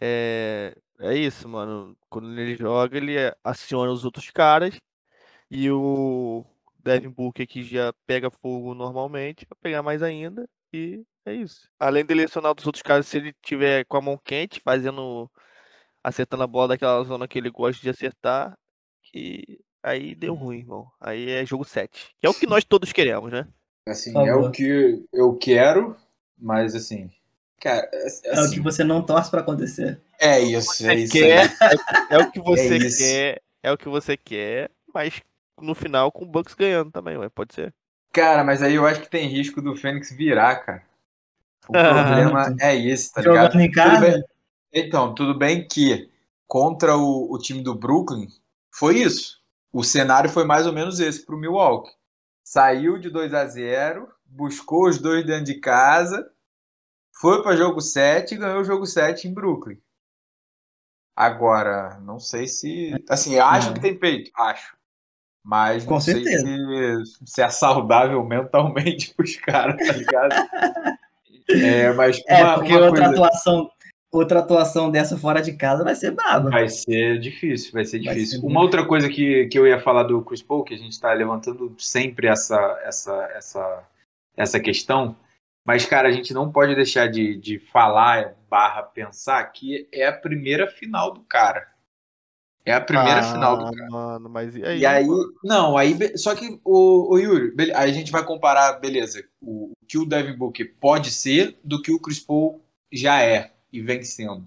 é, 0.00 0.76
é 1.00 1.14
isso, 1.16 1.48
mano. 1.48 1.96
Quando 2.08 2.30
ele 2.38 2.54
joga, 2.54 2.96
ele 2.96 3.16
aciona 3.42 3.90
os 3.90 4.04
outros 4.04 4.30
caras 4.30 4.78
e 5.50 5.68
o 5.70 6.44
Devin 6.78 7.08
Booker 7.10 7.46
que 7.46 7.64
já 7.64 7.92
pega 8.06 8.30
fogo 8.30 8.74
normalmente, 8.74 9.44
vai 9.48 9.58
pegar 9.60 9.82
mais 9.82 10.02
ainda 10.04 10.48
e 10.72 11.02
é 11.26 11.32
isso. 11.34 11.68
Além 11.80 12.04
dele 12.04 12.24
acionar 12.24 12.54
os 12.56 12.64
outros 12.66 12.82
caras, 12.82 13.06
se 13.06 13.16
ele 13.16 13.34
tiver 13.42 13.84
com 13.86 13.96
a 13.96 14.00
mão 14.00 14.16
quente, 14.22 14.60
fazendo, 14.60 15.28
acertando 16.04 16.44
a 16.44 16.46
bola 16.46 16.68
daquela 16.68 17.02
zona 17.02 17.26
que 17.26 17.38
ele 17.38 17.50
gosta 17.50 17.82
de 17.82 17.90
acertar, 17.90 18.56
que 19.12 19.60
aí 19.82 20.14
deu 20.14 20.34
ruim, 20.34 20.58
irmão. 20.58 20.90
Aí 21.00 21.30
é 21.30 21.46
jogo 21.46 21.64
7, 21.64 22.14
que 22.20 22.26
é 22.26 22.30
o 22.30 22.34
que 22.34 22.46
nós 22.46 22.64
todos 22.68 22.92
queremos, 22.92 23.30
né? 23.32 23.46
Assim, 23.86 24.14
é 24.26 24.34
o 24.34 24.50
que 24.50 25.04
eu 25.12 25.34
quero, 25.36 25.96
mas 26.36 26.74
assim. 26.74 27.10
Cara, 27.60 27.88
é, 27.92 28.06
É 28.28 28.40
o 28.40 28.44
assim, 28.44 28.54
que 28.54 28.60
você 28.60 28.84
não 28.84 29.02
torce 29.04 29.30
pra 29.30 29.40
acontecer. 29.40 30.00
é 30.20 30.40
isso, 30.40 30.86
é 30.86 30.94
isso. 30.94 31.12
quer, 31.12 31.46
é, 32.10 32.14
é 32.16 32.18
o 32.18 32.30
que 32.30 32.40
você 32.40 32.76
isso. 32.76 32.98
quer, 32.98 33.42
é 33.62 33.72
o 33.72 33.78
que 33.78 33.88
você 33.88 34.16
quer, 34.16 34.70
mas 34.94 35.20
no 35.60 35.74
final 35.74 36.12
com 36.12 36.24
o 36.24 36.28
Bucks 36.28 36.54
ganhando 36.54 36.90
também, 36.92 37.16
ué, 37.16 37.28
pode 37.28 37.54
ser. 37.54 37.74
Cara, 38.12 38.44
mas 38.44 38.62
aí 38.62 38.74
eu 38.74 38.86
acho 38.86 39.00
que 39.00 39.10
tem 39.10 39.26
risco 39.28 39.60
do 39.60 39.74
Fênix 39.74 40.12
virar, 40.12 40.56
cara. 40.56 40.82
O 41.68 41.72
problema 41.72 42.54
é 42.60 42.76
esse, 42.76 43.12
tá 43.12 43.20
ligado? 43.22 43.52
Jogando 43.52 43.60
em 43.62 43.70
Tudo 43.70 43.74
casa, 43.82 44.00
bem- 44.00 44.24
Então, 44.72 45.14
tudo 45.14 45.34
bem 45.36 45.66
que 45.66 46.08
contra 46.46 46.96
o, 46.96 47.32
o 47.32 47.38
time 47.38 47.62
do 47.62 47.74
Brooklyn 47.74 48.28
foi 48.72 48.98
isso. 48.98 49.38
O 49.72 49.82
cenário 49.84 50.30
foi 50.30 50.44
mais 50.44 50.66
ou 50.66 50.72
menos 50.72 50.98
esse 51.00 51.24
pro 51.24 51.36
Milwaukee. 51.38 51.90
Saiu 52.44 52.98
de 52.98 53.10
2 53.10 53.34
a 53.34 53.46
0 53.46 54.08
buscou 54.24 54.88
os 54.88 54.98
dois 54.98 55.24
dentro 55.26 55.44
de 55.44 55.54
casa, 55.60 56.30
foi 57.20 57.42
para 57.42 57.56
jogo 57.56 57.80
7 57.80 58.34
e 58.34 58.38
ganhou 58.38 58.60
o 58.60 58.64
jogo 58.64 58.86
7 58.86 59.26
em 59.28 59.32
Brooklyn. 59.34 59.78
Agora, 61.16 61.98
não 62.00 62.18
sei 62.20 62.46
se. 62.46 62.94
Assim, 63.08 63.38
acho 63.38 63.70
É. 63.70 63.72
que 63.72 63.80
tem 63.80 63.98
peito, 63.98 64.30
acho. 64.36 64.76
Mas 65.44 65.84
Com 65.84 65.94
não 65.94 66.00
sei 66.00 66.22
certeza. 66.22 67.04
se, 67.06 67.26
se 67.26 67.42
é 67.42 67.48
saudável 67.50 68.22
mentalmente 68.24 69.14
pros 69.14 69.36
caras, 69.36 69.76
tá 69.86 69.92
ligado? 69.92 70.34
É, 71.50 71.90
mas 71.94 72.20
é, 72.26 72.44
uma- 72.44 72.54
porque 72.56 72.72
uma 72.76 72.86
outra 72.88 73.06
coisa- 73.06 73.10
atuação, 73.24 73.70
outra 74.10 74.40
atuação 74.40 74.90
dessa 74.90 75.16
fora 75.16 75.40
de 75.40 75.52
casa 75.52 75.84
vai 75.84 75.94
ser 75.94 76.12
braba. 76.12 76.50
Vai 76.50 76.68
ser 76.68 77.18
difícil, 77.18 77.72
vai 77.72 77.84
ser 77.84 78.02
Vai 78.02 78.14
difícil. 78.14 78.40
ser 78.40 78.46
Uma 78.46 78.60
outra 78.60 78.84
coisa 78.84 79.08
que, 79.08 79.46
que 79.46 79.58
eu 79.58 79.66
ia 79.66 79.80
falar 79.80 80.04
do 80.04 80.22
Chris 80.22 80.42
Paul, 80.42 80.64
que 80.64 80.74
a 80.74 80.78
gente 80.78 80.92
está 80.92 81.12
levantando 81.12 81.74
sempre 81.78 82.26
essa, 82.26 82.80
essa, 82.84 83.30
essa, 83.34 83.88
essa 84.36 84.60
questão, 84.60 85.16
mas, 85.64 85.84
cara, 85.84 86.08
a 86.08 86.12
gente 86.12 86.32
não 86.32 86.50
pode 86.50 86.74
deixar 86.74 87.08
de, 87.08 87.36
de 87.36 87.58
falar 87.58 88.34
barra 88.48 88.82
pensar 88.82 89.44
que 89.44 89.86
é 89.92 90.06
a 90.06 90.12
primeira 90.12 90.66
final 90.66 91.12
do 91.12 91.20
cara. 91.20 91.68
É 92.64 92.72
a 92.72 92.80
primeira 92.80 93.22
final 93.22 93.56
do 93.56 93.66
Ah, 93.66 93.72
cara. 93.72 93.90
Mano, 93.90 94.28
mas 94.28 94.56
e 94.56 94.64
aí? 94.64 94.78
E 94.80 94.86
aí, 94.86 95.06
não, 95.44 95.76
aí, 95.76 96.16
só 96.16 96.34
que 96.34 96.58
o, 96.64 97.14
o 97.14 97.18
Yuri, 97.18 97.54
aí 97.74 97.90
a 97.90 97.92
gente 97.92 98.12
vai 98.12 98.24
comparar, 98.24 98.74
beleza, 98.74 99.22
o, 99.40 99.72
o 99.72 99.86
que 99.86 99.98
o 99.98 100.04
Devin 100.04 100.36
Booker 100.36 100.74
pode 100.80 101.10
ser 101.10 101.58
do 101.62 101.80
que 101.80 101.92
o 101.92 102.00
Chris 102.00 102.20
Paul 102.20 102.62
já 102.92 103.22
é 103.22 103.52
e 103.72 103.80
vem 103.80 104.02
sendo. 104.02 104.46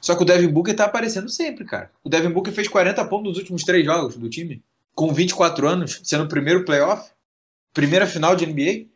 Só 0.00 0.14
que 0.14 0.22
o 0.22 0.26
Devin 0.26 0.48
Booker 0.48 0.74
tá 0.74 0.84
aparecendo 0.84 1.28
sempre, 1.28 1.64
cara. 1.64 1.90
O 2.04 2.08
Devin 2.08 2.30
Booker 2.30 2.52
fez 2.52 2.68
40 2.68 3.04
pontos 3.06 3.28
nos 3.30 3.38
últimos 3.38 3.64
três 3.64 3.84
jogos 3.84 4.16
do 4.16 4.28
time, 4.28 4.62
com 4.94 5.12
24 5.12 5.66
anos, 5.66 6.00
sendo 6.04 6.24
o 6.24 6.28
primeiro 6.28 6.64
playoff, 6.64 7.10
primeira 7.72 8.06
final 8.06 8.36
de 8.36 8.46
NBA. 8.46 8.86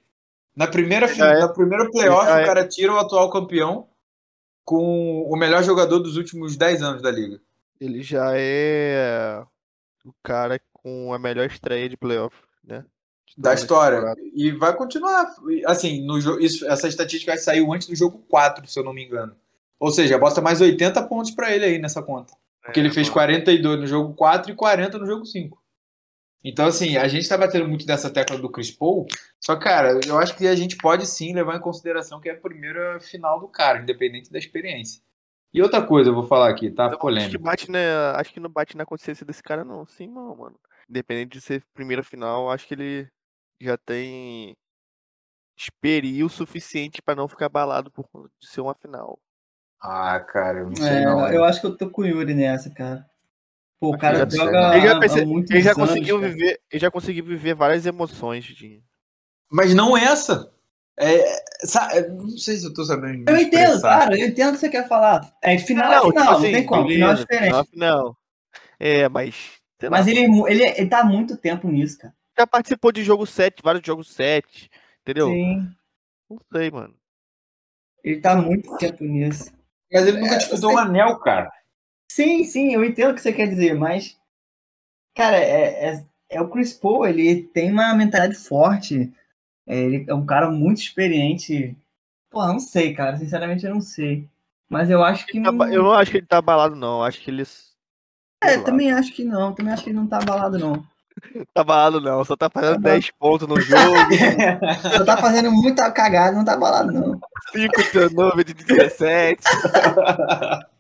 Na 0.54 0.66
primeira, 0.66 1.08
final, 1.08 1.28
é- 1.28 1.40
na 1.40 1.48
primeira 1.48 1.90
playoff, 1.90 2.26
já 2.26 2.36
o 2.36 2.40
é- 2.40 2.44
cara 2.44 2.68
tira 2.68 2.92
o 2.92 2.98
atual 2.98 3.30
campeão 3.30 3.88
com 4.64 5.22
o 5.22 5.36
melhor 5.36 5.62
jogador 5.62 5.98
dos 6.00 6.16
últimos 6.16 6.56
10 6.56 6.82
anos 6.82 7.02
da 7.02 7.10
liga. 7.10 7.40
Ele 7.80 8.02
já 8.02 8.32
é 8.34 9.42
o 10.04 10.12
cara 10.22 10.60
com 10.72 11.12
a 11.14 11.18
melhor 11.18 11.46
estreia 11.46 11.88
de 11.88 11.96
playoff, 11.96 12.36
né? 12.62 12.84
Da 13.36 13.50
Nessa 13.50 13.62
história. 13.62 14.14
E 14.34 14.50
vai 14.52 14.74
continuar. 14.76 15.26
Assim, 15.66 16.04
no 16.04 16.18
isso, 16.40 16.66
essa 16.68 16.88
estatística 16.88 17.36
saiu 17.38 17.72
antes 17.72 17.88
do 17.88 17.94
jogo 17.96 18.18
4, 18.28 18.66
se 18.66 18.78
eu 18.78 18.84
não 18.84 18.92
me 18.92 19.04
engano. 19.04 19.34
Ou 19.78 19.90
seja, 19.90 20.18
bota 20.18 20.40
mais 20.40 20.60
80 20.60 21.02
pontos 21.08 21.30
pra 21.30 21.54
ele 21.54 21.64
aí 21.64 21.78
nessa 21.78 22.02
conta. 22.02 22.34
Porque 22.62 22.78
ele 22.80 22.88
É, 22.88 22.92
fez 22.92 23.06
mano. 23.08 23.14
42 23.14 23.80
no 23.80 23.86
jogo 23.86 24.14
4 24.14 24.52
e 24.52 24.54
40 24.54 24.98
no 24.98 25.06
jogo 25.06 25.24
5. 25.24 25.58
Então, 26.42 26.66
assim, 26.66 26.96
a 26.96 27.06
gente 27.08 27.28
tá 27.28 27.36
batendo 27.36 27.68
muito 27.68 27.84
dessa 27.86 28.08
tecla 28.10 28.38
do 28.38 28.50
Chris 28.50 28.70
Paul. 28.70 29.06
Só, 29.38 29.56
cara, 29.56 29.98
eu 30.06 30.18
acho 30.18 30.34
que 30.36 30.46
a 30.46 30.54
gente 30.56 30.76
pode 30.76 31.06
sim 31.06 31.34
levar 31.34 31.56
em 31.56 31.60
consideração 31.60 32.18
que 32.20 32.28
é 32.28 32.32
a 32.32 32.40
primeira 32.40 32.98
final 33.00 33.38
do 33.40 33.48
cara, 33.48 33.80
independente 33.80 34.30
da 34.30 34.38
experiência. 34.38 35.02
E 35.52 35.60
outra 35.60 35.82
coisa, 35.84 36.10
eu 36.10 36.14
vou 36.14 36.26
falar 36.26 36.48
aqui, 36.48 36.70
tá? 36.70 36.84
Eu 36.84 36.88
Acho 36.88 36.96
que 36.96 37.00
Polêmica. 37.00 37.38
bate 37.38 37.70
na, 37.70 38.12
acho 38.16 38.32
que 38.32 38.40
não 38.40 38.48
bate 38.50 38.76
na 38.76 38.86
consciência 38.86 39.26
desse 39.26 39.42
cara 39.42 39.64
não, 39.64 39.84
sim, 39.84 40.06
não, 40.06 40.34
mano. 40.36 40.56
Independente 40.88 41.32
de 41.32 41.40
ser 41.40 41.62
primeira 41.74 42.02
final, 42.02 42.50
acho 42.50 42.66
que 42.66 42.74
ele 42.74 43.08
já 43.60 43.76
tem 43.76 44.56
experiência 45.56 46.24
o 46.24 46.28
suficiente 46.30 47.02
pra 47.02 47.14
não 47.14 47.28
ficar 47.28 47.46
abalado 47.46 47.90
por 47.90 48.08
conta 48.08 48.30
de 48.40 48.48
ser 48.48 48.60
uma 48.62 48.74
final. 48.74 49.18
Ah, 49.80 50.18
cara, 50.20 50.60
eu 50.60 50.70
não 50.70 50.76
sei 50.76 50.86
É, 50.86 51.04
não. 51.04 51.32
eu 51.32 51.44
acho 51.44 51.60
que 51.60 51.66
eu 51.66 51.76
tô 51.76 51.90
com 51.90 52.02
o 52.02 52.06
Yuri 52.06 52.34
nessa, 52.34 52.70
cara. 52.70 53.08
Pô, 53.78 53.90
o 53.94 53.98
cara 53.98 54.28
joga 54.30 54.52
não. 54.52 54.72
Ele 54.74 54.86
já, 54.86 54.98
perce- 55.00 55.20
ele 55.20 55.60
já 55.62 55.70
anos, 55.72 55.88
conseguiu 55.88 56.20
cara. 56.20 56.32
viver, 56.32 56.60
ele 56.70 56.80
já 56.80 56.90
conseguiu 56.90 57.24
viver 57.24 57.54
várias 57.54 57.86
emoções 57.86 58.44
de 58.44 58.82
Mas 59.50 59.74
não 59.74 59.96
essa. 59.96 60.52
É, 60.98 61.14
é, 61.94 62.08
não 62.10 62.28
sei 62.36 62.56
se 62.56 62.66
eu 62.66 62.74
tô 62.74 62.84
sabendo. 62.84 63.28
Eu 63.28 63.36
entendo, 63.38 63.76
expressar. 63.76 63.80
claro, 63.80 64.14
eu 64.16 64.28
entendo 64.28 64.50
o 64.50 64.52
que 64.52 64.58
você 64.58 64.68
quer 64.68 64.86
falar. 64.86 65.34
É, 65.42 65.56
final 65.58 65.90
é 65.90 65.96
Não, 65.96 66.10
final, 66.10 66.12
tipo 66.12 66.24
não 66.32 66.38
assim, 66.40 66.52
tem 66.52 66.66
como, 66.66 66.88
final 66.88 67.10
é 67.10 67.14
beleza, 67.14 67.22
diferente. 67.22 67.46
final 67.46 67.60
é 67.60 67.64
final. 67.64 68.16
É, 68.78 69.08
mas 69.08 69.60
Mas 69.90 70.06
ele, 70.06 70.20
ele, 70.48 70.62
ele 70.64 70.88
tá 70.88 71.00
há 71.00 71.04
muito 71.04 71.38
tempo 71.38 71.68
nisso, 71.68 71.98
cara. 71.98 72.14
Já 72.40 72.46
participou 72.46 72.90
de 72.92 73.04
jogo 73.04 73.26
7, 73.26 73.62
vários 73.62 73.86
jogos 73.86 74.10
7, 74.12 74.70
entendeu? 75.02 75.28
Sim, 75.28 75.70
Não 76.28 76.38
sei, 76.52 76.70
mano. 76.70 76.94
ele 78.02 78.20
tá 78.20 78.36
muito 78.36 78.76
tempo 78.78 79.04
nisso. 79.04 79.52
Mas 79.92 80.06
ele 80.06 80.20
nunca 80.20 80.34
É, 80.34 80.38
disputou 80.38 80.70
eu 80.70 80.76
um 80.76 80.78
anel, 80.78 81.18
cara. 81.20 81.52
Sim, 82.10 82.44
sim, 82.44 82.74
eu 82.74 82.84
entendo 82.84 83.12
o 83.12 83.14
que 83.14 83.20
você 83.20 83.32
quer 83.32 83.48
dizer, 83.48 83.74
mas. 83.74 84.18
Cara, 85.16 85.36
é, 85.36 85.90
é, 85.94 86.04
é 86.30 86.40
o 86.40 86.48
Chris 86.48 86.72
Paul, 86.72 87.06
ele 87.06 87.42
tem 87.42 87.70
uma 87.70 87.94
mentalidade 87.94 88.38
forte. 88.38 89.12
é, 89.66 89.76
ele 89.76 90.04
é 90.08 90.14
um 90.14 90.24
cara 90.26 90.50
muito 90.50 90.78
experiente. 90.78 91.76
Pô, 92.30 92.46
não 92.46 92.60
sei, 92.60 92.94
cara. 92.94 93.16
Sinceramente, 93.18 93.66
eu 93.66 93.74
não 93.74 93.80
sei. 93.80 94.28
Mas 94.68 94.88
eu 94.90 95.02
acho 95.04 95.26
que 95.26 95.40
Tá 95.42 95.52
não. 95.52 95.72
Eu 95.72 95.82
não 95.82 95.92
acho 95.92 96.10
que 96.12 96.18
ele 96.18 96.26
tá 96.26 96.38
abalado, 96.38 96.76
não. 96.76 96.98
Eu 96.98 97.04
Acho 97.04 97.20
que 97.20 97.30
ele. 97.30 97.42
É, 98.42 98.58
também 98.62 98.92
acho 98.92 99.12
que 99.14 99.24
não. 99.24 99.54
Também 99.54 99.72
acho 99.72 99.82
que 99.84 99.90
ele 99.90 99.96
não 99.98 100.06
tá 100.06 100.18
abalado, 100.18 100.58
não. 100.58 100.86
Tá 101.54 101.60
abalado, 101.62 102.00
não. 102.00 102.24
Só 102.24 102.36
tá 102.36 102.48
fazendo 102.50 102.74
Tá 102.82 102.90
10 102.90 103.10
pontos 103.18 103.46
no 103.48 103.60
jogo, 103.60 103.94
Só 104.96 105.04
tá 105.04 105.16
fazendo 105.16 105.50
muita 105.50 105.90
cagada, 105.90 106.36
não 106.36 106.44
tá 106.44 106.54
abalado, 106.54 106.92
não. 106.92 107.20
5 107.52 107.92
turnover 107.92 108.44
de 108.44 108.54
17. 108.54 109.42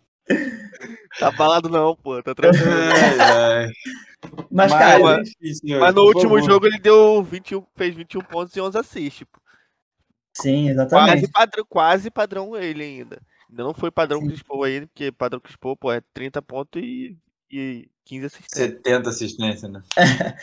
Tá 1.18 1.28
abalado, 1.28 1.68
não, 1.68 1.96
pô. 1.96 2.22
Tá 2.22 2.34
tranquilo. 2.34 2.64
Ai, 2.70 3.18
ai. 3.64 3.68
Mas, 4.50 4.70
Mas, 4.70 4.72
cara, 4.72 5.02
é 5.18 5.22
difícil, 5.22 5.80
Mas 5.80 5.94
no 5.94 6.02
último 6.02 6.34
favor. 6.36 6.42
jogo 6.42 6.66
ele 6.66 6.78
deu 6.78 7.22
21, 7.22 7.64
fez 7.74 7.94
21 7.94 8.20
pontos 8.20 8.54
e 8.54 8.60
11 8.60 8.78
assists. 8.78 9.26
pô. 9.30 9.40
sim, 10.40 10.64
Quase 10.66 10.70
exatamente. 10.70 11.30
padrão, 11.32 11.64
quase 11.68 12.10
padrão 12.10 12.56
ele 12.56 12.82
ainda. 12.84 13.20
Ainda 13.48 13.64
não 13.64 13.74
foi 13.74 13.90
padrão 13.90 14.20
Sim. 14.20 14.36
Paul 14.46 14.62
ainda, 14.64 14.86
porque 14.86 15.10
padrão 15.10 15.40
Chris 15.40 15.56
Paul, 15.56 15.76
pô, 15.76 15.90
é 15.92 16.00
30 16.14 16.40
pontos 16.42 16.80
e, 16.80 17.16
e 17.50 17.88
15 18.04 18.26
assistências. 18.26 18.70
70 18.70 19.10
assistências, 19.10 19.70
né? 19.70 19.82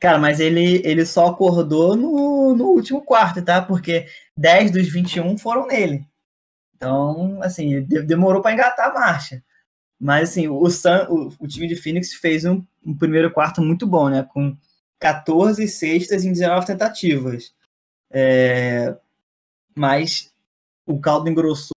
Cara, 0.00 0.18
mas 0.18 0.40
ele, 0.40 0.80
ele 0.84 1.04
só 1.04 1.26
acordou 1.26 1.94
no, 1.94 2.56
no 2.56 2.64
último 2.68 3.02
quarto, 3.02 3.44
tá? 3.44 3.60
Porque 3.60 4.06
10 4.36 4.70
dos 4.70 4.88
21 4.88 5.36
foram 5.36 5.66
nele. 5.66 6.06
Então, 6.74 7.42
assim, 7.42 7.82
demorou 7.82 8.40
para 8.40 8.52
engatar 8.52 8.88
a 8.88 8.94
marcha. 8.94 9.44
Mas, 10.00 10.30
assim, 10.30 10.48
o, 10.48 10.70
Sun, 10.70 11.04
o, 11.10 11.28
o 11.40 11.46
time 11.46 11.66
de 11.66 11.76
Phoenix 11.76 12.14
fez 12.14 12.46
um, 12.46 12.64
um 12.82 12.96
primeiro 12.96 13.30
quarto 13.30 13.60
muito 13.60 13.86
bom, 13.86 14.08
né? 14.08 14.22
Com 14.22 14.56
14 14.98 15.68
cestas 15.68 16.24
em 16.24 16.32
19 16.32 16.66
tentativas. 16.66 17.54
É, 18.10 18.96
mas 19.76 20.32
o 20.86 20.98
caldo 20.98 21.28
engrossou 21.28 21.72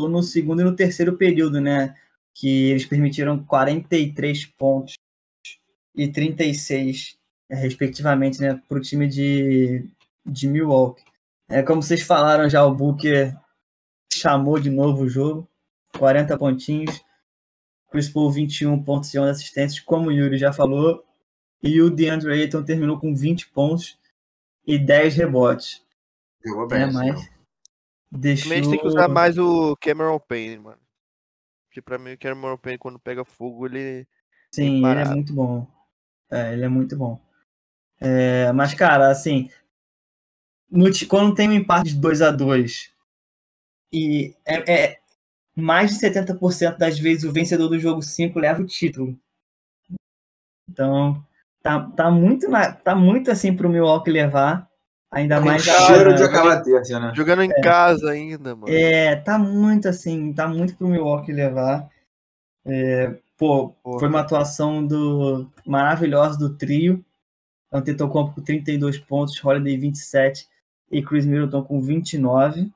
no 0.00 0.22
segundo 0.22 0.60
e 0.60 0.64
no 0.64 0.76
terceiro 0.76 1.16
período, 1.16 1.60
né? 1.60 1.96
Que 2.38 2.70
eles 2.70 2.84
permitiram 2.84 3.42
43 3.44 4.44
pontos 4.46 4.94
e 5.94 6.08
36 6.08 7.16
é, 7.48 7.54
respectivamente, 7.54 8.40
né, 8.40 8.60
para 8.68 8.78
o 8.78 8.80
time 8.80 9.08
de, 9.08 9.88
de 10.24 10.46
Milwaukee. 10.46 11.02
É 11.48 11.62
como 11.62 11.82
vocês 11.82 12.02
falaram 12.02 12.50
já, 12.50 12.64
o 12.64 12.74
Booker 12.74 13.34
chamou 14.12 14.58
de 14.58 14.70
novo 14.70 15.04
o 15.04 15.08
jogo. 15.08 15.48
40 15.96 16.36
pontinhos. 16.36 17.00
Chris 17.90 18.08
Paul 18.08 18.30
21 18.30 18.82
pontos 18.82 19.14
e 19.14 19.18
11 19.18 19.30
assistências, 19.30 19.80
como 19.80 20.08
o 20.08 20.12
Yuri 20.12 20.36
já 20.36 20.52
falou. 20.52 21.04
E 21.62 21.80
o 21.80 21.88
DeAndre 21.88 22.32
Ayton 22.32 22.62
terminou 22.62 22.98
com 22.98 23.14
20 23.14 23.48
pontos 23.50 23.98
e 24.66 24.78
10 24.78 25.16
rebotes. 25.16 25.82
Jogou 26.44 26.66
bem. 26.66 26.82
É, 26.82 26.86
mas 26.90 27.30
deixou... 28.10 28.44
Também 28.44 28.58
a 28.58 28.62
gente 28.62 28.70
tem 28.70 28.80
que 28.80 28.86
usar 28.86 29.08
mais 29.08 29.38
o 29.38 29.76
Cameron 29.76 30.18
Payne, 30.18 30.58
mano. 30.58 30.85
Porque 31.76 31.82
pra 31.82 31.98
mim 31.98 32.14
o 32.14 32.18
Cameron 32.18 32.56
Payne, 32.56 32.78
quando 32.78 32.98
pega 32.98 33.22
fogo, 33.22 33.66
ele. 33.66 34.06
Sim, 34.50 34.82
ele 34.86 35.00
é 35.00 35.04
muito 35.04 35.34
bom. 35.34 35.66
É, 36.30 36.54
ele 36.54 36.64
é 36.64 36.68
muito 36.68 36.96
bom. 36.96 37.20
É, 38.00 38.50
mas, 38.52 38.72
cara, 38.72 39.10
assim, 39.10 39.50
no 40.70 40.86
quando 41.06 41.34
tem 41.34 41.50
um 41.50 41.52
empate 41.52 41.90
de 41.90 42.00
2 42.00 42.22
a 42.22 42.30
2 42.30 42.90
e 43.92 44.34
é, 44.46 44.72
é 44.72 45.00
mais 45.54 45.90
de 45.90 46.00
70% 46.00 46.78
das 46.78 46.98
vezes 46.98 47.24
o 47.24 47.32
vencedor 47.32 47.68
do 47.68 47.78
jogo 47.78 48.00
5 48.00 48.38
leva 48.38 48.62
o 48.62 48.66
título. 48.66 49.18
Então, 50.70 51.22
tá, 51.62 51.90
tá 51.90 52.10
muito 52.10 52.46
tá 52.82 52.94
muito 52.94 53.30
assim 53.30 53.54
pro 53.54 53.68
Milwaukee 53.68 54.10
levar, 54.10 54.65
ainda 55.16 55.40
mais 55.40 55.62
cheiro 55.62 56.14
de 56.14 56.22
agora. 56.22 56.26
acabar 56.26 56.62
terça, 56.62 57.00
né? 57.00 57.12
Jogando 57.14 57.42
em 57.42 57.48
casa 57.62 58.10
ainda, 58.10 58.54
mano. 58.54 58.72
É, 58.72 59.16
tá 59.16 59.38
muito 59.38 59.88
assim, 59.88 60.32
tá 60.32 60.46
muito 60.46 60.76
pro 60.76 60.88
Milwaukee 60.88 61.32
levar. 61.32 61.88
É, 62.64 63.14
pô, 63.38 63.70
Porra. 63.82 63.98
foi 63.98 64.08
uma 64.08 64.20
atuação 64.20 64.86
do 64.86 65.50
maravilhosa 65.66 66.38
do 66.38 66.54
trio. 66.54 67.02
Antetokounmpo 67.72 68.34
com 68.34 68.42
32 68.42 68.98
pontos, 68.98 69.42
Holiday 69.42 69.76
27 69.76 70.46
e 70.90 71.02
Chris 71.02 71.26
Middleton 71.26 71.62
com 71.62 71.80
29. 71.80 72.70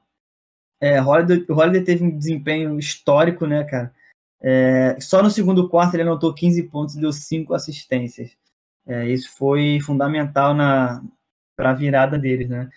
É, 0.80 1.00
Holiday, 1.00 1.44
o 1.48 1.54
Holiday 1.54 1.84
teve 1.84 2.04
um 2.04 2.18
desempenho 2.18 2.78
histórico, 2.78 3.46
né, 3.46 3.64
cara? 3.64 3.94
É, 4.42 4.96
só 4.98 5.22
no 5.22 5.30
segundo 5.30 5.68
quarto 5.68 5.94
ele 5.94 6.02
anotou 6.02 6.34
15 6.34 6.62
pontos 6.64 6.94
e 6.96 7.00
deu 7.00 7.12
5 7.12 7.52
assistências. 7.52 8.30
É, 8.86 9.06
isso 9.06 9.30
foi 9.36 9.78
fundamental 9.80 10.54
na 10.54 11.02
para 11.60 11.70
a 11.70 11.74
virada 11.74 12.18
deles, 12.18 12.48
né? 12.48 12.70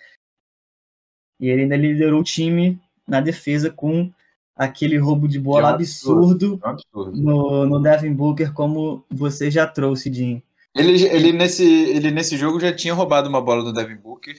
E 1.40 1.48
ele 1.48 1.62
ainda 1.62 1.76
liderou 1.76 2.20
o 2.20 2.24
time 2.24 2.78
na 3.08 3.20
defesa 3.20 3.70
com 3.70 4.12
aquele 4.54 4.98
roubo 4.98 5.26
de 5.26 5.38
bola 5.40 5.68
Que 5.68 5.74
absurdo. 5.82 6.54
absurdo 6.54 6.60
É 6.62 6.66
um 6.66 6.70
absurdo. 6.70 7.12
no, 7.16 7.66
no 7.66 7.82
Devin 7.82 8.12
Booker, 8.12 8.52
como 8.52 9.04
você 9.10 9.50
já 9.50 9.66
trouxe, 9.66 10.08
Dinho. 10.10 10.42
Ele, 10.74 11.02
ele, 11.06 11.32
nesse, 11.32 11.64
ele 11.64 12.10
nesse 12.10 12.36
jogo 12.36 12.60
já 12.60 12.72
tinha 12.74 12.92
roubado 12.94 13.28
uma 13.28 13.40
bola 13.40 13.62
do 13.62 13.72
Devin 13.72 13.96
Booker. 13.96 14.34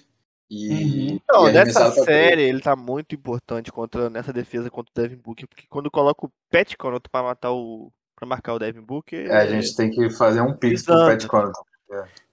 E, 0.50 0.70
Uhum. 0.70 1.20
Não, 1.28 1.50
e 1.50 1.54
nessa 1.54 1.92
série 1.92 2.44
ele 2.44 2.62
tá 2.62 2.76
muito 2.76 3.16
importante 3.16 3.72
contra, 3.72 4.10
nessa 4.12 4.32
defesa 4.32 4.70
contra 4.70 4.92
o 4.92 5.02
Devin 5.02 5.20
Booker, 5.22 5.48
porque 5.48 5.66
quando 5.68 5.90
coloca 5.90 6.28
o 6.28 6.32
Pat 6.52 6.76
Connaughton 6.78 7.10
pra 7.12 7.24
matar 7.24 7.52
o. 7.52 7.92
pra 8.16 8.28
marcar 8.28 8.54
o 8.54 8.60
Devin 8.60 8.82
Booker, 8.82 9.26
É, 9.28 9.38
a 9.38 9.48
gente 9.48 9.76
tem 9.76 9.90
que 9.90 10.08
fazer 10.12 10.42
um 10.42 10.54
pix 10.56 10.84
pro. 10.84 10.94
Pat 10.94 11.26
Connaughton. 11.26 11.64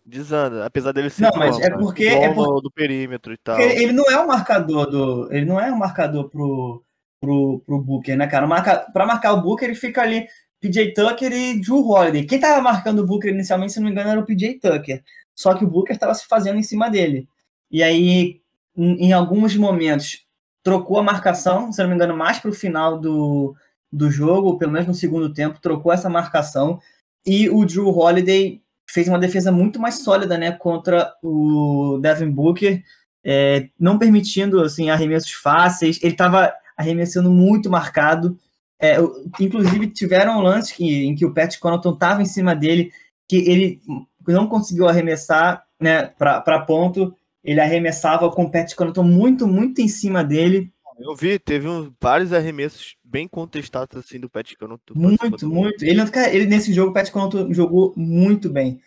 Desanda. 0.05 0.67
Apesar 0.67 0.93
dele 0.93 1.11
ser 1.11 1.23
Não, 1.23 1.33
mas 1.37 1.57
bom, 1.57 1.63
é 1.63 1.71
né? 1.71 1.77
porque- 1.79 2.05
é 2.07 2.33
por- 2.33 2.61
do 2.61 2.71
perímetro 2.71 3.33
e 3.33 3.37
tal. 3.37 3.57
Porque 3.57 3.73
ele, 3.77 3.93
não 3.93 4.05
é 4.05 4.21
um 4.21 4.27
marcador 4.27 4.91
do. 4.91 5.33
Ele 5.33 5.45
não 5.45 5.61
é 5.61 5.71
um 5.73 5.77
marcador 5.79 6.29
pro, 6.29 6.83
pro, 7.21 7.63
pro 7.67 7.81
Booker, 7.81 8.17
né, 8.17 8.27
cara? 8.27 8.47
Marca, 8.47 8.87
pra 8.93 9.07
marcar 9.07 9.33
o 9.35 9.43
Booker, 9.43 9.69
ele 9.69 9.75
fica 9.79 10.03
ali 10.03 10.27
PJ 10.61 10.93
Tucker 10.95 11.33
e 11.33 11.61
Drew 11.61 11.87
Holiday. 11.89 12.25
Quem 12.25 12.39
tava 12.41 12.61
marcando 12.61 13.01
o 13.01 13.07
Booker 13.07 13.33
inicialmente, 13.33 13.73
se 13.73 13.81
não 13.81 13.87
me 13.87 13.93
engano, 13.93 14.11
era 14.11 14.21
o 14.21 14.25
PJ 14.27 14.59
Tucker. 14.61 15.03
Só 15.35 15.55
que 15.55 15.65
o 15.65 15.69
Booker 15.69 15.97
tava 15.99 16.15
se 16.15 16.27
fazendo 16.27 16.59
em 16.59 16.63
cima 16.63 16.89
dele. 16.91 17.27
E 17.71 17.83
aí, 17.83 18.41
em, 18.77 19.07
em 19.09 19.13
alguns 19.13 19.57
momentos, 19.57 20.25
trocou 20.63 20.99
a 20.99 21.03
marcação, 21.03 21.73
se 21.73 21.83
não 21.83 21.89
me 21.89 21.95
engano, 21.97 22.17
mais 22.17 22.39
pro 22.39 22.53
final 22.53 22.99
do, 23.01 23.57
do 23.91 24.11
jogo, 24.11 24.49
ou 24.49 24.59
pelo 24.59 24.73
menos 24.73 24.87
no 24.87 24.95
segundo 24.95 25.33
tempo, 25.33 25.61
trocou 25.61 25.93
essa 25.93 26.09
marcação. 26.09 26.79
E 27.27 27.49
o 27.51 27.65
Drew 27.65 27.89
Holiday 27.89 28.61
fez 28.93 29.09
uma 29.09 29.19
defesa 29.19 29.51
muito 29.51 29.81
mais 29.81 30.01
sólida, 30.01 30.37
né, 30.37 30.53
contra 30.53 31.13
o 31.23 31.99
Devin 32.01 32.31
Booker 32.31 32.83
é, 33.25 33.69
não 33.79 33.99
permitindo 33.99 34.61
assim 34.61 34.91
arremessos 34.91 35.33
fáceis. 35.33 35.99
Ele 36.03 36.13
estava 36.13 36.53
arremessando 36.77 37.31
muito 37.31 37.71
marcado. 37.71 38.39
É, 38.81 38.97
inclusive 39.41 39.87
tiveram 39.89 40.41
lances 40.41 40.73
que, 40.73 41.05
em 41.07 41.15
que 41.15 41.25
o 41.25 41.33
Pat 41.33 41.57
Connaughton 41.59 41.93
estava 41.93 42.21
em 42.21 42.27
cima 42.27 42.55
dele, 42.55 42.91
que 43.29 43.37
ele 43.37 43.81
não 44.27 44.49
conseguiu 44.49 44.89
arremessar, 44.89 45.65
né, 45.81 46.07
para 46.19 46.61
ponto. 46.61 47.15
Ele 47.45 47.61
arremessava 47.61 48.31
com 48.31 48.45
o 48.45 48.51
Pat 48.51 48.75
Connaughton 48.75 49.05
muito, 49.05 49.47
muito 49.47 49.81
em 49.81 49.89
cima 49.89 50.25
dele. 50.25 50.73
Eu 51.03 51.15
vi, 51.15 51.39
teve 51.39 51.69
uns, 51.69 51.93
vários 52.01 52.33
arremessos 52.33 52.97
bem 53.05 53.27
contestados 53.29 53.97
assim 53.97 54.19
do 54.19 54.31
Pat 54.31 54.55
Connaughton. 54.57 54.95
Muito, 54.95 55.49
muito. 55.49 55.85
Ele, 55.85 56.01
ele 56.31 56.47
nesse 56.47 56.73
jogo, 56.73 56.91
o 56.91 56.95
Pat 56.95 57.11
Connaughton 57.11 57.53
jogou 57.53 57.93
muito 57.97 58.49
bem. 58.49 58.81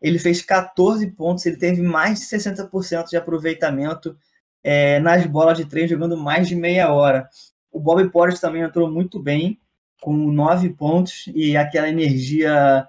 Ele 0.00 0.18
fez 0.18 0.42
14 0.42 1.06
pontos, 1.12 1.46
ele 1.46 1.56
teve 1.56 1.80
mais 1.80 2.20
de 2.20 2.26
60% 2.26 3.08
de 3.08 3.16
aproveitamento 3.16 4.16
é, 4.62 4.98
nas 5.00 5.24
bolas 5.26 5.56
de 5.56 5.64
três, 5.64 5.88
jogando 5.88 6.16
mais 6.16 6.48
de 6.48 6.54
meia 6.54 6.92
hora. 6.92 7.28
O 7.70 7.80
Bob 7.80 8.08
Porras 8.10 8.40
também 8.40 8.62
entrou 8.62 8.90
muito 8.90 9.20
bem, 9.20 9.58
com 10.00 10.12
9 10.12 10.70
pontos 10.70 11.30
e 11.34 11.56
aquela 11.56 11.88
energia 11.88 12.86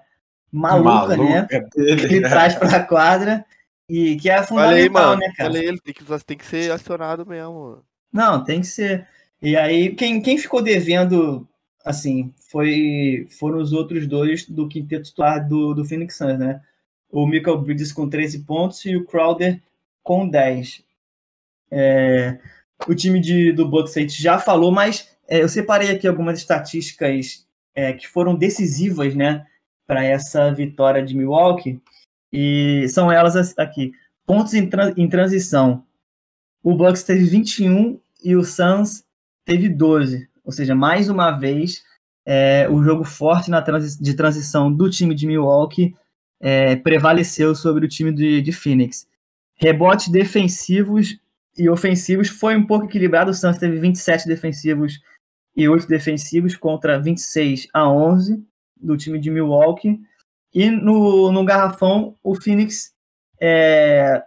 maluca, 0.50 1.16
né? 1.16 1.46
Que 1.48 1.80
ele 1.80 2.08
dele. 2.08 2.28
traz 2.28 2.54
para 2.54 2.76
a 2.76 2.84
quadra 2.84 3.44
e 3.88 4.16
que 4.16 4.30
é 4.30 4.38
aí, 4.38 4.46
fundamental, 4.46 5.08
mano. 5.10 5.20
né, 5.20 5.32
cara? 5.36 5.52
Aí, 5.52 5.64
ele 5.64 5.80
tem 5.80 5.94
que, 5.94 6.24
tem 6.24 6.36
que 6.36 6.46
ser 6.46 6.72
acionado 6.72 7.26
mesmo. 7.26 7.82
Não, 8.14 8.44
tem 8.44 8.62
que 8.62 8.68
ser. 8.68 9.08
E 9.42 9.56
aí, 9.56 9.94
quem, 9.94 10.22
quem 10.22 10.38
ficou 10.38 10.62
devendo, 10.62 11.46
assim, 11.84 12.32
foi 12.50 13.26
foram 13.38 13.58
os 13.60 13.72
outros 13.72 14.06
dois 14.06 14.46
do 14.48 14.68
quinteto 14.68 15.04
titular 15.04 15.46
do, 15.48 15.74
do 15.74 15.84
Phoenix 15.84 16.16
Suns, 16.16 16.38
né? 16.38 16.62
O 17.10 17.26
Michael 17.26 17.60
Bridges 17.62 17.92
com 17.92 18.08
13 18.08 18.40
pontos 18.44 18.84
e 18.86 18.96
o 18.96 19.04
Crowder 19.04 19.60
com 20.02 20.28
10. 20.28 20.82
É, 21.70 22.38
o 22.88 22.94
time 22.94 23.20
de, 23.20 23.52
do 23.52 23.68
Bucks 23.68 23.94
já 24.16 24.38
falou, 24.38 24.72
mas 24.72 25.08
é, 25.28 25.42
eu 25.42 25.48
separei 25.48 25.90
aqui 25.90 26.08
algumas 26.08 26.38
estatísticas 26.38 27.46
é, 27.74 27.92
que 27.94 28.08
foram 28.08 28.36
decisivas, 28.36 29.14
né, 29.14 29.46
para 29.86 30.04
essa 30.04 30.52
vitória 30.54 31.04
de 31.04 31.16
Milwaukee. 31.16 31.80
E 32.32 32.86
são 32.88 33.12
elas 33.12 33.36
as- 33.36 33.58
aqui. 33.58 33.92
Pontos 34.26 34.54
em, 34.54 34.68
tran- 34.68 34.94
em 34.96 35.08
transição. 35.08 35.84
O 36.62 36.74
Bucks 36.74 37.02
teve 37.04 37.24
21 37.24 38.00
e 38.24 38.34
o 38.34 38.42
Suns 38.42 39.04
teve 39.44 39.68
12. 39.68 40.28
Ou 40.44 40.50
seja, 40.50 40.74
mais 40.74 41.08
uma 41.08 41.30
vez, 41.30 41.82
é, 42.26 42.68
o 42.68 42.82
jogo 42.82 43.04
forte 43.04 43.50
na 43.50 43.60
transi- 43.60 44.02
de 44.02 44.14
transição 44.14 44.72
do 44.72 44.88
time 44.90 45.14
de 45.14 45.26
Milwaukee 45.26 45.94
é, 46.40 46.76
prevaleceu 46.76 47.54
sobre 47.54 47.84
o 47.84 47.88
time 47.88 48.12
de, 48.12 48.40
de 48.42 48.52
Phoenix. 48.52 49.06
Rebotes 49.56 50.08
defensivos 50.08 51.18
e 51.56 51.68
ofensivos 51.68 52.28
foi 52.28 52.56
um 52.56 52.66
pouco 52.66 52.86
equilibrado. 52.86 53.30
O 53.30 53.34
Suns 53.34 53.58
teve 53.58 53.78
27 53.78 54.26
defensivos 54.26 55.00
e 55.56 55.68
8 55.68 55.86
defensivos 55.86 56.56
contra 56.56 56.98
26 57.00 57.68
a 57.72 57.88
11 57.88 58.44
do 58.76 58.96
time 58.96 59.18
de 59.20 59.30
Milwaukee. 59.30 60.00
E 60.52 60.70
no, 60.70 61.30
no 61.30 61.44
garrafão, 61.44 62.16
o 62.22 62.34
Phoenix 62.34 62.92
é, 63.40 64.22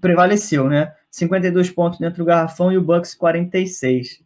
prevaleceu, 0.00 0.68
né? 0.68 0.92
52 1.16 1.70
pontos 1.70 1.98
dentro 1.98 2.18
do 2.18 2.26
garrafão 2.26 2.70
e 2.70 2.76
o 2.76 2.82
Bucks 2.82 3.14
46. 3.14 4.22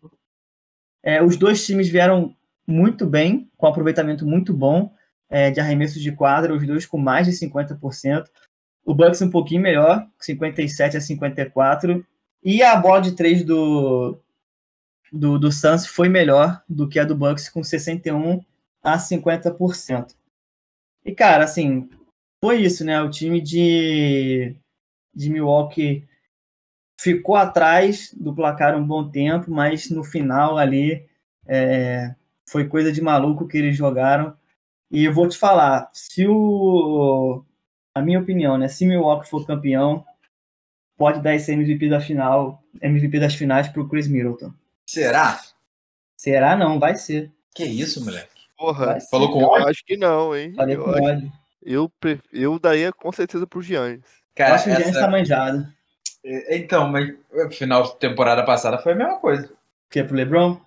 É, 1.04 1.22
os 1.22 1.36
dois 1.36 1.64
times 1.64 1.88
vieram 1.88 2.34
muito 2.66 3.06
bem, 3.06 3.48
com 3.56 3.68
aproveitamento 3.68 4.26
muito 4.26 4.52
bom 4.52 4.92
é, 5.28 5.52
de 5.52 5.60
arremessos 5.60 6.02
de 6.02 6.10
quadra, 6.10 6.52
os 6.52 6.66
dois 6.66 6.84
com 6.84 6.98
mais 6.98 7.28
de 7.28 7.32
50%. 7.32 8.26
O 8.84 8.92
Bucks 8.92 9.22
um 9.22 9.30
pouquinho 9.30 9.62
melhor, 9.62 10.04
57 10.18 10.96
a 10.96 11.00
54. 11.00 12.04
E 12.42 12.60
a 12.60 12.74
bola 12.74 13.00
de 13.00 13.12
três 13.12 13.44
do, 13.44 14.18
do, 15.12 15.38
do 15.38 15.52
Suns 15.52 15.86
foi 15.86 16.08
melhor 16.08 16.60
do 16.68 16.88
que 16.88 16.98
a 16.98 17.04
do 17.04 17.14
Bucks, 17.14 17.48
com 17.48 17.62
61 17.62 18.44
a 18.82 18.98
50%. 18.98 20.16
E, 21.04 21.14
cara, 21.14 21.44
assim, 21.44 21.88
foi 22.42 22.62
isso, 22.62 22.84
né? 22.84 23.00
O 23.00 23.10
time 23.10 23.40
de, 23.40 24.56
de 25.14 25.30
Milwaukee 25.30 26.09
ficou 27.02 27.36
atrás 27.36 28.12
do 28.14 28.34
placar 28.34 28.76
um 28.76 28.84
bom 28.86 29.08
tempo, 29.08 29.50
mas 29.50 29.88
no 29.90 30.04
final 30.04 30.58
ali 30.58 31.06
é, 31.46 32.14
foi 32.48 32.66
coisa 32.68 32.92
de 32.92 33.00
maluco 33.00 33.46
que 33.48 33.56
eles 33.58 33.76
jogaram. 33.76 34.34
E 34.90 35.04
eu 35.04 35.12
vou 35.12 35.28
te 35.28 35.38
falar, 35.38 35.88
se 35.92 36.26
o. 36.26 37.44
A 37.94 38.00
minha 38.02 38.20
opinião, 38.20 38.56
né? 38.58 38.68
Se 38.68 38.86
Milwaukee 38.86 39.28
for 39.28 39.44
campeão, 39.46 40.04
pode 40.96 41.20
dar 41.20 41.34
esse 41.34 41.50
MVP 41.52 41.88
da 41.88 42.00
final, 42.00 42.62
MVP 42.80 43.18
das 43.18 43.34
finais 43.34 43.68
pro 43.68 43.88
Chris 43.88 44.06
Middleton. 44.06 44.52
Será? 44.86 45.40
Será 46.16 46.56
não? 46.56 46.78
Vai 46.78 46.94
ser. 46.96 47.32
Que 47.54 47.64
isso, 47.64 48.04
moleque? 48.04 48.28
Porra, 48.56 48.86
Vai 48.86 49.00
ser. 49.00 49.08
Falou 49.10 49.32
com 49.32 49.40
eu 49.40 49.48
ódio? 49.48 49.68
acho 49.68 49.84
que 49.84 49.96
não, 49.96 50.36
hein? 50.36 50.52
Falei 50.54 50.76
eu, 50.76 50.84
com 50.84 50.90
acho- 50.90 51.02
ódio. 51.02 51.32
eu, 51.62 51.88
pref- 52.00 52.28
eu 52.32 52.58
daria 52.58 52.92
com 52.92 53.10
certeza 53.10 53.46
pro 53.46 53.62
Giannis. 53.62 54.04
Eu 54.04 54.34
Cara, 54.36 54.54
acho 54.54 54.64
que 54.64 54.70
o 54.70 54.72
Giannis 54.74 54.88
essa, 54.96 55.00
tá 55.00 55.10
manjado. 55.10 55.66
É, 56.24 56.56
Então, 56.56 56.88
mas 56.88 57.14
o 57.32 57.50
final 57.50 57.82
de 57.84 57.96
temporada 57.98 58.44
passada 58.44 58.78
foi 58.78 58.92
a 58.92 58.96
mesma 58.96 59.18
coisa. 59.18 59.52
Que 59.90 60.00
é 60.00 60.04
pro 60.04 60.14
LeBron? 60.16 60.60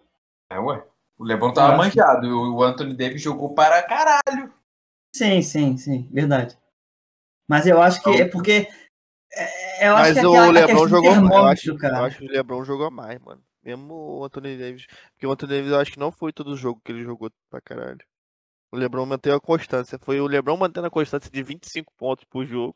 É, 0.51 0.59
ué. 0.59 0.83
O 1.17 1.23
LeBron 1.23 1.53
tava 1.53 1.73
Eu 1.75 1.81
acho- 1.81 1.97
manjado. 1.97 2.25
e 2.27 2.31
O 2.31 2.63
Anthony 2.63 2.95
Davis 2.95 3.21
jogou 3.21 3.53
para 3.53 3.81
caralho. 3.83 4.51
Sim, 5.15 5.41
sim, 5.41 5.77
sim, 5.77 6.09
verdade. 6.11 6.57
Mas 7.47 7.67
eu 7.67 7.81
acho 7.81 8.01
que 8.01 8.09
é 8.09 8.25
porque. 8.27 8.67
é- 9.31 9.87
Eu 9.87 9.95
acho 9.95 10.03
Mas 10.13 10.19
que 10.19 10.25
é 10.25 10.27
o 10.27 10.51
LeBron 10.51 10.87
jogou 10.87 11.15
mais. 11.15 11.31
Eu 11.31 11.45
acho, 11.45 11.69
eu 11.71 11.77
cara. 11.77 12.05
acho 12.05 12.17
que 12.19 12.25
o 12.25 12.31
LeBron 12.31 12.63
jogou 12.63 12.89
mais, 12.91 13.19
mano. 13.19 13.41
Mesmo 13.63 13.93
o 13.93 14.23
Anthony 14.25 14.57
Davis. 14.57 14.85
Porque 15.13 15.25
o 15.27 15.31
Anthony 15.31 15.53
Davis 15.55 15.71
eu 15.71 15.79
acho 15.79 15.91
que 15.91 15.99
não 15.99 16.11
foi 16.11 16.33
todo 16.33 16.55
jogo 16.57 16.81
que 16.83 16.91
ele 16.91 17.03
jogou 17.03 17.29
pra 17.49 17.61
caralho. 17.61 17.99
O 18.71 18.77
LeBron 18.77 19.05
manteve 19.05 19.35
a 19.35 19.39
constância. 19.39 19.99
Foi 19.99 20.19
o 20.19 20.27
LeBron 20.27 20.57
mantendo 20.57 20.87
a 20.87 20.91
constância 20.91 21.29
de 21.29 21.43
25 21.43 21.93
pontos 21.97 22.25
por 22.25 22.45
jogo. 22.45 22.75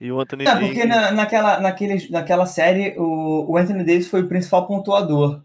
E 0.00 0.10
o 0.10 0.18
Anthony 0.20 0.44
É, 0.44 0.46
Davis. 0.46 0.66
porque 0.68 0.84
na, 0.86 1.10
naquela, 1.12 1.60
naquele, 1.60 2.08
naquela 2.10 2.46
série 2.46 2.98
o, 2.98 3.50
o 3.52 3.56
Anthony 3.56 3.84
Davis 3.84 4.08
foi 4.08 4.22
o 4.22 4.28
principal 4.28 4.66
pontuador. 4.66 5.42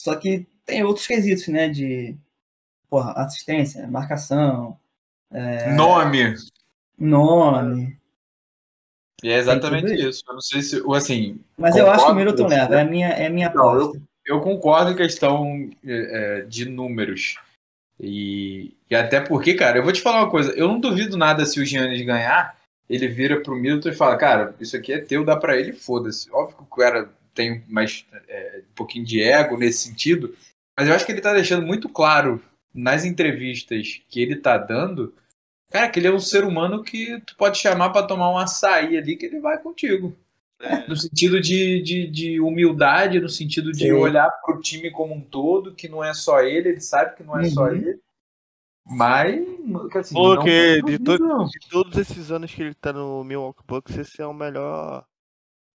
Só 0.00 0.14
que 0.16 0.46
tem 0.66 0.82
outros 0.84 1.06
quesitos, 1.06 1.48
né? 1.48 1.68
De 1.68 2.16
porra, 2.90 3.12
assistência, 3.16 3.86
marcação, 3.88 4.78
É. 5.32 5.72
Nome. 5.72 6.34
nome. 6.98 7.98
E 9.22 9.30
é 9.30 9.38
exatamente 9.38 9.94
isso. 9.94 10.08
isso. 10.08 10.24
Eu 10.28 10.34
não 10.34 10.40
sei 10.40 10.62
se. 10.62 10.80
ou 10.82 10.94
Assim, 10.94 11.40
Mas 11.56 11.76
eu 11.76 11.86
acho 11.90 11.94
que 11.96 12.02
o 12.02 12.06
Concordo 12.08 12.18
Middleton 12.18 12.46
leva, 12.46 12.74
é 12.76 12.80
a 12.82 12.84
minha, 12.84 13.08
é 13.08 13.26
a 13.26 13.30
minha 13.30 13.50
Não, 13.54 13.68
aposta. 13.70 14.02
eu 14.26 14.40
concordo 14.42 14.90
em 14.90 14.96
questão 14.96 15.70
é, 15.84 16.40
é, 16.40 16.40
de 16.42 16.68
números. 16.68 17.36
E, 17.98 18.74
e 18.90 18.94
até 18.94 19.20
porque, 19.20 19.54
cara, 19.54 19.78
eu 19.78 19.82
vou 19.84 19.92
te 19.92 20.02
falar 20.02 20.18
uma 20.24 20.30
coisa. 20.30 20.52
Eu 20.52 20.68
não 20.68 20.78
duvido 20.78 21.16
nada 21.16 21.46
se 21.46 21.58
o 21.58 21.64
Giannis 21.64 22.04
ganhar, 22.04 22.54
ele 22.88 23.08
vira 23.08 23.40
pro 23.40 23.56
Middleton 23.56 23.88
e 23.90 23.94
fala, 23.94 24.16
cara, 24.16 24.54
isso 24.60 24.76
aqui 24.76 24.92
é 24.92 24.98
teu, 24.98 25.24
dá 25.24 25.36
pra 25.36 25.56
ele, 25.56 25.72
foda-se. 25.72 26.30
Óbvio 26.30 26.56
que 26.58 26.62
o 26.62 26.66
cara 26.66 27.08
tem 27.34 27.64
mais 27.68 28.06
é, 28.28 28.60
um 28.70 28.74
pouquinho 28.74 29.04
de 29.04 29.22
ego 29.22 29.56
nesse 29.56 29.88
sentido, 29.88 30.34
mas 30.78 30.88
eu 30.88 30.94
acho 30.94 31.04
que 31.04 31.12
ele 31.12 31.20
tá 31.20 31.32
deixando 31.32 31.66
muito 31.66 31.88
claro 31.88 32.40
nas 32.74 33.04
entrevistas 33.04 34.02
que 34.08 34.20
ele 34.20 34.36
tá 34.36 34.58
dando, 34.58 35.14
cara, 35.70 35.88
que 35.88 35.98
ele 35.98 36.08
é 36.08 36.12
um 36.12 36.18
ser 36.20 36.44
humano 36.44 36.82
que 36.82 37.20
tu 37.26 37.36
pode 37.36 37.58
chamar 37.58 37.90
pra 37.90 38.02
tomar 38.02 38.30
um 38.30 38.38
açaí 38.38 38.96
ali 38.96 39.16
que 39.16 39.26
ele 39.26 39.40
vai 39.40 39.58
contigo. 39.58 40.16
No 40.88 40.96
sentido 40.96 41.40
de, 41.40 41.82
de, 41.82 42.06
de 42.06 42.40
humildade, 42.40 43.20
no 43.20 43.28
sentido 43.28 43.70
de 43.72 43.80
Sim. 43.80 43.92
olhar 43.92 44.30
pro 44.44 44.60
time 44.60 44.90
como 44.90 45.14
um 45.14 45.20
todo, 45.20 45.74
que 45.74 45.88
não 45.88 46.02
é 46.02 46.14
só 46.14 46.40
ele, 46.40 46.70
ele 46.70 46.80
sabe 46.80 47.16
que 47.16 47.22
não 47.22 47.38
é 47.38 47.44
só 47.44 47.66
Uhum. 47.66 47.74
ele. 47.74 47.98
Mas, 48.86 49.42
que 49.90 49.98
assim, 49.98 50.14
Porque 50.14 50.80
não- 50.82 50.86
de 50.88 51.18
não. 51.22 51.44
De 51.46 51.68
todos 51.70 51.96
esses 51.98 52.30
anos 52.30 52.52
que 52.54 52.62
ele 52.62 52.74
tá 52.74 52.92
no 52.92 53.24
Milwaukee 53.24 53.64
Bucks, 53.66 53.96
esse 53.96 54.20
é 54.20 54.26
o 54.26 54.34
melhor, 54.34 55.06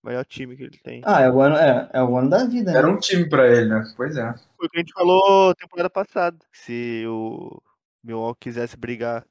melhor 0.04 0.24
time 0.26 0.56
que 0.56 0.63
ele 0.63 0.78
tem. 0.84 1.02
Ah, 1.06 1.22
é 1.22 1.30
o 1.32 1.41
ano, 1.41 1.56
é, 1.56 1.89
é 1.93 2.04
o 2.04 2.15
ano 2.15 2.30
da 2.30 2.45
vida, 2.45 2.72
Era 2.72 2.86
né? 2.88 2.93
um 2.93 3.00
time 3.00 3.28
pra 3.28 3.48
ele, 3.48 3.67
né? 3.69 3.84
Pois 3.98 4.15
é. 4.15 4.32
Foi 4.58 4.67
o 4.67 4.69
que 4.69 4.78
a 4.78 4.82
gente 4.82 4.93
falou 4.93 5.56
temporada 5.56 5.89
passada. 5.89 6.38
Se 6.54 7.04
o 7.08 7.60
Milwaukee 8.04 8.41
quisesse 8.41 8.78
brigar 8.78 9.26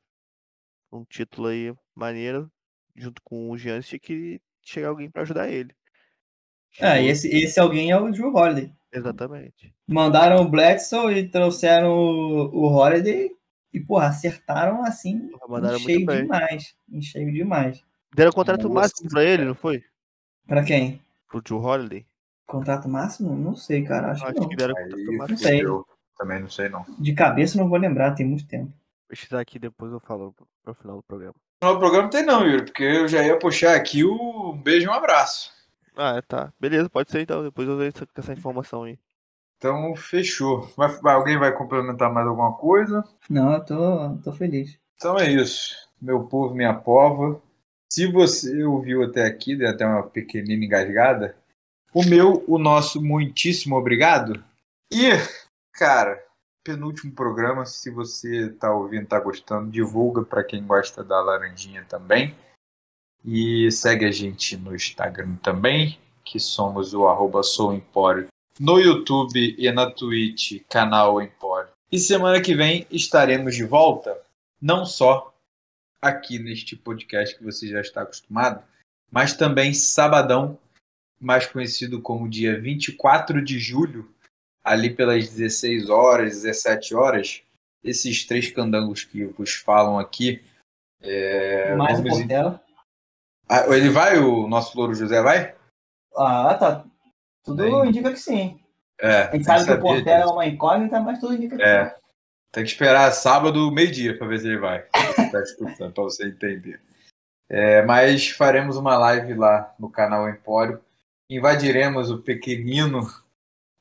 um 0.91 1.05
título 1.05 1.49
aí 1.49 1.73
maneiro, 1.95 2.51
junto 2.97 3.23
com 3.23 3.51
o 3.51 3.57
Giannis, 3.57 3.87
tinha 3.87 4.01
que 4.01 4.41
chegar 4.65 4.89
alguém 4.89 5.09
pra 5.11 5.23
ajudar 5.23 5.49
ele. 5.49 5.73
É, 6.81 7.03
e 7.03 7.09
esse, 7.09 7.29
esse 7.29 7.59
alguém 7.61 7.91
é 7.93 7.97
o 7.99 8.11
Drew 8.11 8.35
Holiday. 8.35 8.73
Exatamente. 8.93 9.73
Mandaram 9.87 10.43
o 10.43 10.49
Bledsoe 10.49 11.15
e 11.19 11.29
trouxeram 11.29 11.91
o, 11.93 12.51
o 12.55 12.67
Holiday 12.75 13.31
e, 13.79 13.85
porra, 13.85 14.09
acertaram 14.09 14.83
assim, 14.85 15.31
cheio 15.79 16.07
demais. 16.07 16.75
Em 16.91 17.01
cheio 17.03 17.33
demais. 17.33 17.83
Deram 18.15 18.33
contrato 18.33 18.63
Nossa, 18.69 18.75
máximo 18.75 19.11
pra 19.11 19.25
ele, 19.25 19.45
não 19.45 19.55
foi? 19.55 19.83
Pra 20.47 20.63
quem? 20.65 21.03
Pro 21.29 21.43
Joe 21.47 21.61
Holiday? 21.61 22.07
Contrato 22.47 22.89
máximo? 22.89 23.37
Não 23.37 23.55
sei, 23.55 23.83
cara. 23.85 24.13
Acho, 24.13 24.25
Acho 24.25 24.35
que 24.35 24.41
não. 24.41 24.49
que 24.49 24.57
deram 24.57 24.75
Aí, 24.77 24.85
contrato 24.85 25.05
Não 25.07 25.19
máximo. 25.19 25.39
sei. 25.39 25.65
eu 25.65 25.87
também 26.17 26.41
não 26.41 26.49
sei, 26.49 26.69
não. 26.69 26.85
De 26.99 27.13
cabeça 27.15 27.59
não 27.59 27.69
vou 27.69 27.79
lembrar, 27.79 28.15
tem 28.15 28.27
muito 28.27 28.47
tempo. 28.47 28.67
Vou 28.71 29.09
pesquisar 29.09 29.41
aqui 29.41 29.59
depois 29.59 29.93
eu 29.93 30.01
falo 30.01 30.35
pro- 30.65 30.75
final 30.75 30.97
do 30.97 31.03
programa. 31.03 31.35
No 31.63 31.79
programa 31.79 32.05
não 32.05 32.11
tem 32.11 32.25
não, 32.25 32.47
Yuri, 32.47 32.65
porque 32.65 32.83
eu 32.85 33.09
já 33.09 33.23
ia 33.23 33.39
puxar 33.39 33.75
aqui 33.75 34.05
o 34.05 34.53
um 34.53 34.57
beijo 34.63 34.87
e 34.87 34.89
um 34.89 34.93
abraço. 34.93 35.51
Ah, 35.97 36.23
tá. 36.23 36.53
Beleza, 36.61 36.89
pode 36.89 37.11
ser 37.11 37.21
então. 37.21 37.43
Depois 37.43 37.69
eu 37.69 37.77
vejo 37.77 37.93
essa 38.17 38.33
informação 38.33 38.85
aí. 38.85 38.99
Então, 39.59 39.95
fechou. 39.97 40.71
Vai- 40.77 40.97
alguém 41.13 41.37
vai 41.37 41.53
complementar 41.53 42.13
mais 42.13 42.27
alguma 42.27 42.53
coisa? 42.55 43.05
Não, 43.29 43.55
eu 43.55 43.65
tô, 43.65 44.17
tô 44.25 44.33
feliz. 44.33 44.79
Então 44.97 45.19
é 45.19 45.31
isso. 45.31 45.75
Meu 46.01 46.25
povo, 46.25 46.55
minha 46.55 46.73
pova. 46.73 47.43
Se 47.93 48.07
você 48.11 48.63
ouviu 48.63 49.03
até 49.03 49.27
aqui, 49.27 49.57
deu 49.57 49.69
até 49.69 49.85
uma 49.85 50.03
pequenina 50.05 50.65
engasgada, 50.65 51.37
o 51.93 52.05
meu, 52.05 52.45
o 52.47 52.59
nosso 52.59 53.03
muitíssimo 53.03 53.77
obrigado. 53.77 54.45
E, 54.93 55.11
cara, 55.73 56.23
penúltimo 56.63 57.13
programa, 57.13 57.65
se 57.65 57.91
você 57.91 58.51
tá 58.51 58.73
ouvindo, 58.73 59.07
tá 59.07 59.19
gostando, 59.19 59.71
divulga 59.71 60.23
para 60.23 60.45
quem 60.45 60.65
gosta 60.65 61.03
da 61.03 61.21
laranjinha 61.21 61.85
também. 61.89 62.37
E 63.25 63.71
segue 63.73 64.05
a 64.05 64.13
gente 64.13 64.57
no 64.57 64.75
Instagram 64.75 65.37
também, 65.37 65.99
que 66.25 66.39
somos 66.39 66.95
o 66.95 67.09
arroba. 67.09 67.41
No 68.61 68.79
YouTube 68.79 69.55
e 69.57 69.71
na 69.71 69.91
Twitch, 69.91 70.63
canal 70.69 71.23
Empório. 71.23 71.71
E 71.91 71.99
semana 71.99 72.41
que 72.41 72.55
vem 72.55 72.87
estaremos 72.91 73.55
de 73.55 73.65
volta 73.65 74.21
não 74.61 74.85
só 74.85 75.33
aqui 76.03 76.39
neste 76.39 76.77
podcast 76.77 77.37
que 77.37 77.45
você 77.45 77.69
já 77.69 77.81
está 77.81 78.03
acostumado, 78.03 78.63
mas 79.11 79.35
também 79.37 79.73
sabadão, 79.73 80.59
mais 81.21 81.47
conhecido 81.47 82.01
como 82.03 82.29
dia 82.29 82.61
24 82.61 83.43
de 83.43 83.59
julho, 83.59 84.13
ali 84.63 84.91
pelas 84.91 85.29
16 85.29 85.89
horas, 85.89 86.43
17 86.43 86.95
horas, 86.95 87.43
esses 87.83 88.27
três 88.27 88.51
candangos 88.51 89.05
que 89.05 89.25
vos 89.25 89.55
falam 89.55 89.99
aqui. 89.99 90.43
É, 91.01 91.75
Mais 91.77 91.99
o 92.01 92.03
vamos- 92.03 92.19
Portela. 92.19 92.63
Ah, 93.49 93.65
ele 93.75 93.89
vai, 93.89 94.19
o 94.19 94.47
nosso 94.47 94.77
Louro 94.77 94.95
José 94.95 95.23
vai? 95.23 95.55
Ah, 96.15 96.55
tá. 96.55 96.85
Tudo 97.49 97.63
Bem. 97.63 97.89
indica 97.89 98.11
que 98.11 98.21
sim. 98.21 98.61
É, 99.01 99.23
A 99.23 99.33
gente 99.33 99.45
sabe 99.47 99.65
que 99.65 99.73
o 99.73 99.81
Portela 99.81 100.17
é 100.19 100.21
disso. 100.23 100.33
uma 100.35 100.47
incógnita, 100.47 101.01
mas 101.01 101.19
tudo 101.19 101.35
indica 101.35 101.57
que 101.57 101.63
sim. 101.63 101.69
É. 101.69 101.95
Tem 102.53 102.65
que 102.65 102.71
esperar 102.71 103.11
sábado, 103.13 103.71
meio-dia, 103.71 104.19
para 104.19 104.27
ver 104.27 104.41
se 104.41 104.47
ele 104.47 104.59
vai. 104.59 104.85
Tá 105.79 105.91
para 105.91 106.03
você 106.05 106.27
entender. 106.27 106.81
É, 107.51 107.83
mas 107.83 108.29
faremos 108.29 108.77
uma 108.77 108.97
live 108.97 109.35
lá 109.35 109.75
no 109.79 109.91
canal 109.91 110.29
Empório. 110.29 110.81
Invadiremos 111.31 112.11
o 112.11 112.19
pequenino, 112.19 113.01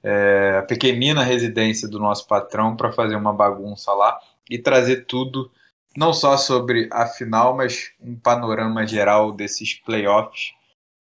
é, 0.04 0.58
a 0.60 0.64
pequenina 0.64 1.24
residência 1.24 1.88
do 1.88 2.00
nosso 2.00 2.28
patrão 2.28 2.76
para 2.76 2.92
fazer 2.92 3.16
uma 3.16 3.34
bagunça 3.34 3.94
lá 3.94 4.20
e 4.50 4.58
trazer 4.58 5.06
tudo, 5.06 5.52
não 5.96 6.14
só 6.14 6.38
sobre 6.38 6.90
a 6.92 7.06
final, 7.06 7.56
mas 7.56 7.92
um 8.02 8.16
panorama 8.18 8.86
geral 8.86 9.32
desses 9.32 9.74
playoffs 9.76 10.54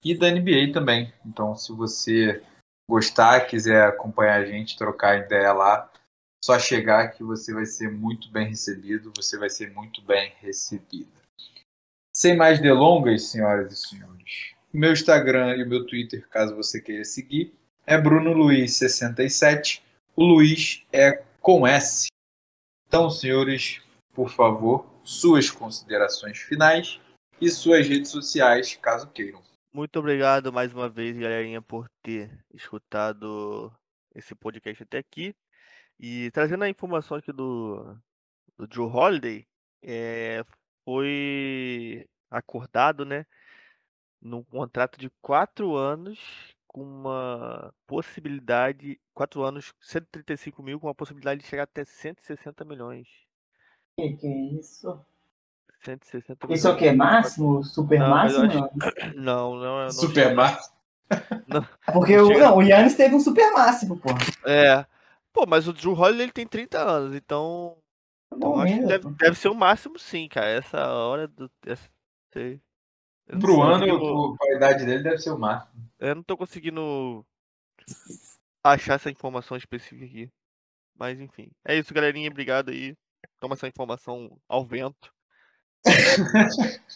e 0.03 0.17
da 0.17 0.32
NBA 0.32 0.71
também. 0.73 1.12
Então, 1.25 1.56
se 1.56 1.73
você 1.73 2.41
gostar, 2.89 3.47
quiser 3.47 3.88
acompanhar 3.88 4.41
a 4.41 4.45
gente, 4.45 4.78
trocar 4.78 5.19
ideia 5.19 5.52
lá, 5.54 5.91
só 6.43 6.58
chegar 6.58 7.10
que 7.10 7.23
você 7.23 7.54
vai 7.54 7.65
ser 7.65 7.91
muito 7.91 8.32
bem 8.32 8.47
recebido, 8.47 9.12
você 9.15 9.38
vai 9.38 9.50
ser 9.50 9.71
muito 9.71 10.02
bem 10.02 10.34
recebida. 10.39 11.12
Sem 12.15 12.36
mais 12.36 12.60
delongas, 12.60 13.30
senhoras 13.30 13.71
e 13.71 13.76
senhores, 13.76 14.56
meu 14.73 14.91
Instagram 14.91 15.56
e 15.56 15.63
o 15.63 15.67
meu 15.67 15.86
Twitter, 15.86 16.28
caso 16.30 16.56
você 16.56 16.80
queira 16.80 17.04
seguir, 17.04 17.54
é 17.86 18.00
BrunoLuiz67. 18.00 19.82
O 20.15 20.26
Luiz 20.26 20.84
é 20.91 21.23
com 21.41 21.65
S. 21.65 22.08
Então, 22.88 23.10
senhores, 23.10 23.82
por 24.13 24.30
favor, 24.30 24.86
suas 25.04 25.50
considerações 25.50 26.38
finais 26.39 27.00
e 27.39 27.50
suas 27.50 27.88
redes 27.88 28.12
sociais, 28.12 28.78
caso 28.82 29.08
queiram. 29.08 29.41
Muito 29.73 29.99
obrigado 29.99 30.51
mais 30.51 30.73
uma 30.73 30.89
vez, 30.89 31.17
galerinha, 31.17 31.62
por 31.62 31.89
ter 32.01 32.43
escutado 32.53 33.71
esse 34.15 34.34
podcast 34.34 34.84
até 34.84 34.97
aqui. 34.97 35.36
E 35.99 36.32
trazendo 36.32 36.63
a 36.63 36.69
informação 36.69 37.17
aqui 37.17 37.31
do, 37.31 37.96
do 38.58 38.67
Joe 38.71 38.89
Holiday, 38.89 39.48
é, 39.83 40.44
foi 40.83 42.08
acordado, 42.29 43.06
né, 43.06 43.25
num 44.21 44.44
contrato 44.44 45.00
de 45.00 45.10
quatro 45.21 45.75
anos 45.75 46.19
com 46.67 46.83
uma 46.83 47.73
possibilidade, 47.87 49.00
quatro 49.13 49.44
anos, 49.44 49.73
135 49.81 50.62
mil, 50.62 50.79
com 50.79 50.87
uma 50.87 50.96
possibilidade 50.96 51.41
de 51.41 51.48
chegar 51.48 51.63
até 51.63 51.83
160 51.83 52.63
milhões. 52.65 53.08
Que 53.98 54.15
que 54.15 54.27
é 54.27 54.60
isso? 54.60 55.04
160 55.96 56.54
Isso 56.54 56.67
é 56.67 56.71
o 56.71 56.77
que? 56.77 56.92
Máximo? 56.92 57.63
Super 57.63 58.00
Não, 58.00 58.10
máximo? 58.10 58.44
Não, 59.15 59.56
não, 59.56 59.79
é- 59.81 59.83
não 59.85 59.92
Super 59.92 60.35
Mario. 60.35 60.58
Porque 61.94 62.17
o, 62.17 62.27
Chega- 62.27 62.40
não, 62.50 62.58
o 62.58 62.62
Yannis 62.62 62.96
teve 62.96 63.15
um 63.15 63.19
super 63.19 63.52
máximo, 63.54 63.98
pô. 63.98 64.10
É. 64.46 64.85
Pô, 65.31 65.46
mas 65.48 65.67
o 65.67 65.73
Drew 65.73 65.94
Holiday 65.94 66.23
ele 66.23 66.31
tem 66.33 66.46
30 66.46 66.79
anos, 66.79 67.15
então. 67.15 67.77
Então 68.33 68.52
Bom 68.52 68.60
acho 68.60 68.73
que 68.73 68.79
ainda, 68.81 68.88
deve, 69.00 69.15
deve 69.15 69.38
ser 69.38 69.48
o 69.48 69.56
máximo 69.56 69.98
sim, 69.98 70.27
cara. 70.27 70.48
Essa 70.48 70.85
hora 70.94 71.27
do. 71.27 71.50
Essa, 71.65 71.88
sei. 72.33 72.60
Eu 73.27 73.35
não 73.35 73.40
Pro 73.42 73.62
ano, 73.62 73.85
o- 73.96 74.35
a 74.42 74.56
idade 74.56 74.85
dele 74.85 75.04
deve 75.04 75.17
ser 75.19 75.31
o 75.31 75.38
máximo. 75.40 75.71
Eu 76.00 76.15
não 76.15 76.23
tô 76.23 76.35
conseguindo 76.35 77.25
achar 78.63 78.96
essa 78.96 79.10
informação 79.10 79.56
específica 79.56 80.06
aqui. 80.06 80.29
Mas 80.98 81.19
enfim. 81.19 81.50
É 81.65 81.77
isso, 81.77 81.94
galerinha. 81.94 82.29
Obrigado 82.29 82.69
aí. 82.69 82.96
Toma 83.40 83.54
essa 83.54 83.67
informação 83.67 84.38
ao 84.50 84.65
vento. 84.65 85.13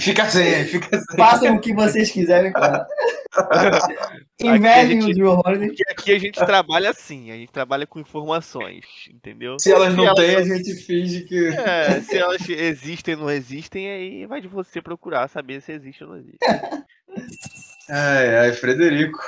Fica 0.00 0.28
sem, 0.28 0.64
fica 0.64 0.98
sem. 0.98 1.16
Façam 1.16 1.54
o 1.54 1.60
que 1.60 1.72
vocês 1.72 2.10
quiserem 2.10 2.52
com 2.52 2.58
ela. 2.58 2.84
a 3.36 4.56
Invejem 4.56 5.04
o 5.04 5.14
Drew 5.14 5.30
Holiday. 5.30 5.68
Porque 5.68 5.84
aqui 5.88 6.12
a 6.12 6.18
gente 6.18 6.44
trabalha 6.44 6.90
assim, 6.90 7.30
a 7.30 7.36
gente 7.36 7.52
trabalha 7.52 7.86
com 7.86 8.00
informações, 8.00 8.84
entendeu? 9.08 9.56
Se 9.60 9.72
elas 9.72 9.94
não 9.94 10.12
têm, 10.14 10.34
a 10.34 10.42
gente 10.42 10.74
finge 10.74 11.22
que. 11.22 11.46
É, 11.48 12.00
se 12.00 12.18
elas 12.18 12.48
existem 12.48 13.14
ou 13.14 13.20
não 13.22 13.30
existem, 13.30 13.88
aí 13.88 14.26
vai 14.26 14.40
de 14.40 14.48
você 14.48 14.82
procurar 14.82 15.28
saber 15.28 15.62
se 15.62 15.70
existe 15.70 16.02
ou 16.02 16.10
não 16.10 16.16
existe. 16.16 16.38
Ai, 17.90 18.36
ai, 18.36 18.52
Frederico. 18.52 19.18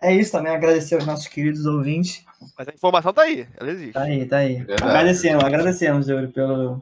É 0.00 0.14
isso 0.14 0.30
também, 0.30 0.54
agradecer 0.54 0.94
aos 0.94 1.04
nossos 1.04 1.26
queridos 1.26 1.66
ouvintes. 1.66 2.24
Mas 2.56 2.68
a 2.68 2.72
informação 2.72 3.12
tá 3.12 3.22
aí, 3.22 3.48
ela 3.56 3.70
existe. 3.70 3.92
Tá 3.94 4.02
aí, 4.02 4.26
tá 4.26 4.36
aí. 4.36 4.54
Verdade. 4.58 4.84
Agradecemos, 4.84 5.44
agradecemos, 5.44 6.08
Euro, 6.08 6.28
pelo, 6.30 6.80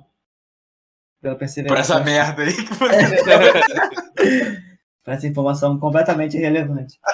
pela 1.23 1.35
Por 1.35 1.39
perseverança. 1.39 1.95
essa 1.95 2.05
merda 2.05 2.43
aí 2.43 2.53
que 2.53 2.75
você. 2.75 2.93
Por 5.05 5.15
essa 5.15 5.27
informação 5.27 5.79
completamente 5.79 6.37
irrelevante. 6.37 6.99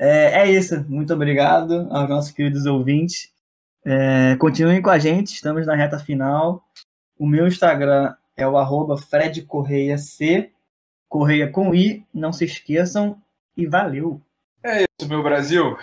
É, 0.00 0.42
é 0.42 0.50
isso. 0.52 0.86
Muito 0.88 1.12
obrigado 1.12 1.88
aos 1.90 2.08
nossos 2.08 2.30
queridos 2.30 2.66
ouvintes. 2.66 3.32
É, 3.84 4.36
continuem 4.36 4.80
com 4.80 4.90
a 4.90 4.98
gente, 4.98 5.34
estamos 5.34 5.66
na 5.66 5.74
reta 5.74 5.98
final. 5.98 6.64
O 7.18 7.26
meu 7.26 7.48
Instagram 7.48 8.14
é 8.36 8.46
o 8.46 8.56
arroba 8.56 8.96
Fred 8.96 9.42
Correia 9.42 9.98
C. 9.98 10.52
Correia 11.08 11.50
com 11.50 11.74
I, 11.74 12.06
não 12.14 12.32
se 12.32 12.44
esqueçam. 12.44 13.20
E 13.56 13.66
valeu! 13.66 14.22
isso, 14.64 15.08
meu 15.08 15.20
Brasil. 15.20 15.76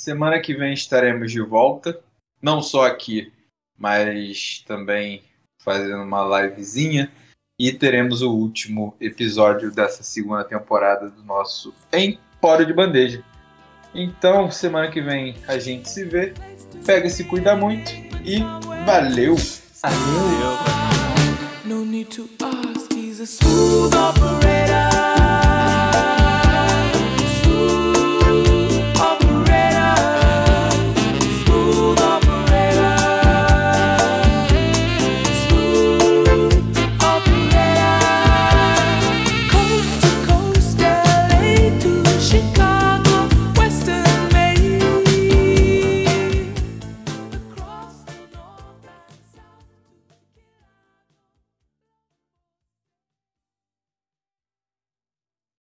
Semana 0.00 0.40
que 0.40 0.54
vem 0.54 0.72
estaremos 0.72 1.32
de 1.32 1.42
volta. 1.42 2.00
Não 2.40 2.62
só 2.62 2.86
aqui, 2.86 3.32
mas 3.76 4.64
também 4.68 5.20
fazendo 5.58 6.02
uma 6.02 6.42
livezinha. 6.42 7.10
E 7.58 7.72
teremos 7.72 8.22
o 8.22 8.30
último 8.30 8.94
episódio 9.00 9.72
dessa 9.72 10.02
segunda 10.04 10.44
temporada 10.44 11.10
do 11.10 11.24
nosso 11.24 11.74
Empório 11.92 12.64
de 12.64 12.72
Bandeja. 12.72 13.24
Então, 13.94 14.50
semana 14.50 14.88
que 14.88 15.00
vem 15.00 15.34
a 15.48 15.58
gente 15.58 15.88
se 15.88 16.04
vê. 16.04 16.34
Pega 16.86 17.08
e 17.08 17.10
se 17.10 17.24
cuida 17.24 17.56
muito. 17.56 17.90
E 18.24 18.38
valeu! 18.86 19.36
Valeu! 19.82 20.58